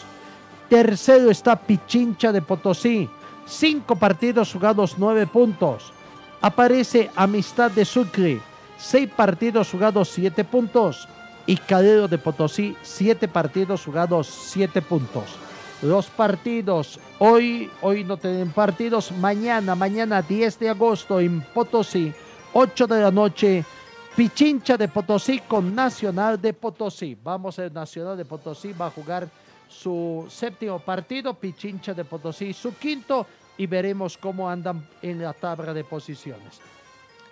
[0.68, 3.08] Tercero está Pichincha de Potosí,
[3.46, 5.92] 5 partidos jugados, 9 puntos.
[6.40, 8.40] Aparece Amistad de Sucre,
[8.78, 11.08] 6 partidos jugados, 7 puntos.
[11.46, 15.43] Y Calero de Potosí, 7 partidos jugados, 7 puntos.
[15.84, 16.98] Los partidos.
[17.18, 19.12] Hoy, hoy no tienen partidos.
[19.12, 22.12] Mañana, mañana 10 de agosto en Potosí,
[22.52, 23.64] 8 de la noche.
[24.16, 27.16] Pichincha de Potosí con Nacional de Potosí.
[27.22, 29.28] Vamos a Nacional de Potosí, va a jugar
[29.68, 33.26] su séptimo partido, Pichincha de Potosí su quinto
[33.58, 36.60] y veremos cómo andan en la tabla de posiciones.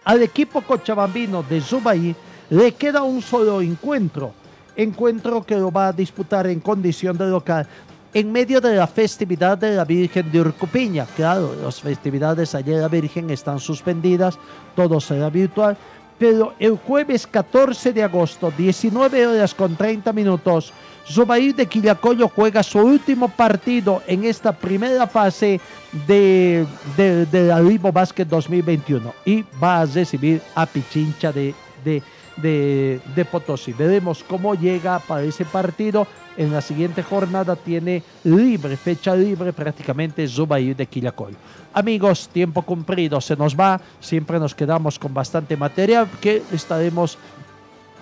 [0.04, 2.14] Al equipo cochabambino de Zubaí
[2.50, 4.32] le queda un solo encuentro,
[4.74, 7.68] encuentro que lo va a disputar en condición de local
[8.14, 11.06] en medio de la festividad de la Virgen de Urcupiña.
[11.16, 14.38] Claro, las festividades de la Virgen están suspendidas,
[14.76, 15.76] todo será virtual,
[16.18, 20.72] pero el jueves 14 de agosto, 19 horas con 30 minutos,
[21.04, 25.60] Zubair de Quillacollo juega su último partido en esta primera fase
[26.06, 26.64] de,
[26.96, 27.60] de, la
[27.90, 31.54] Basket 2021 y va a recibir a Pichincha de,
[31.84, 32.02] de,
[32.36, 33.72] de, de Potosí.
[33.72, 36.06] Veremos cómo llega para ese partido.
[36.36, 41.36] En la siguiente jornada tiene libre, fecha libre prácticamente Zubair de Quillacollo.
[41.74, 43.80] Amigos, tiempo cumplido, se nos va.
[44.00, 47.18] Siempre nos quedamos con bastante material que estaremos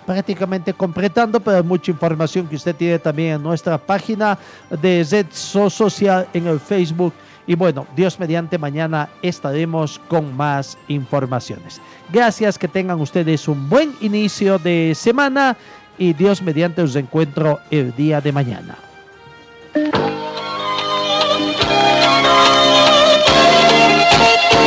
[0.07, 4.39] prácticamente completando, pero hay mucha información que usted tiene también en nuestra página
[4.81, 7.13] de Zetso Social en el Facebook.
[7.51, 11.81] Y bueno, Dios mediante mañana estaremos con más informaciones.
[12.09, 15.57] Gracias, que tengan ustedes un buen inicio de semana
[15.99, 18.77] y Dios mediante os encuentro el día de mañana.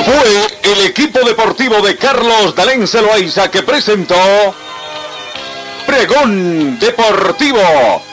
[0.06, 4.14] Fue el equipo deportivo de Carlos Dalén Celoaiza que presentó
[5.88, 8.13] Pregón Deportivo.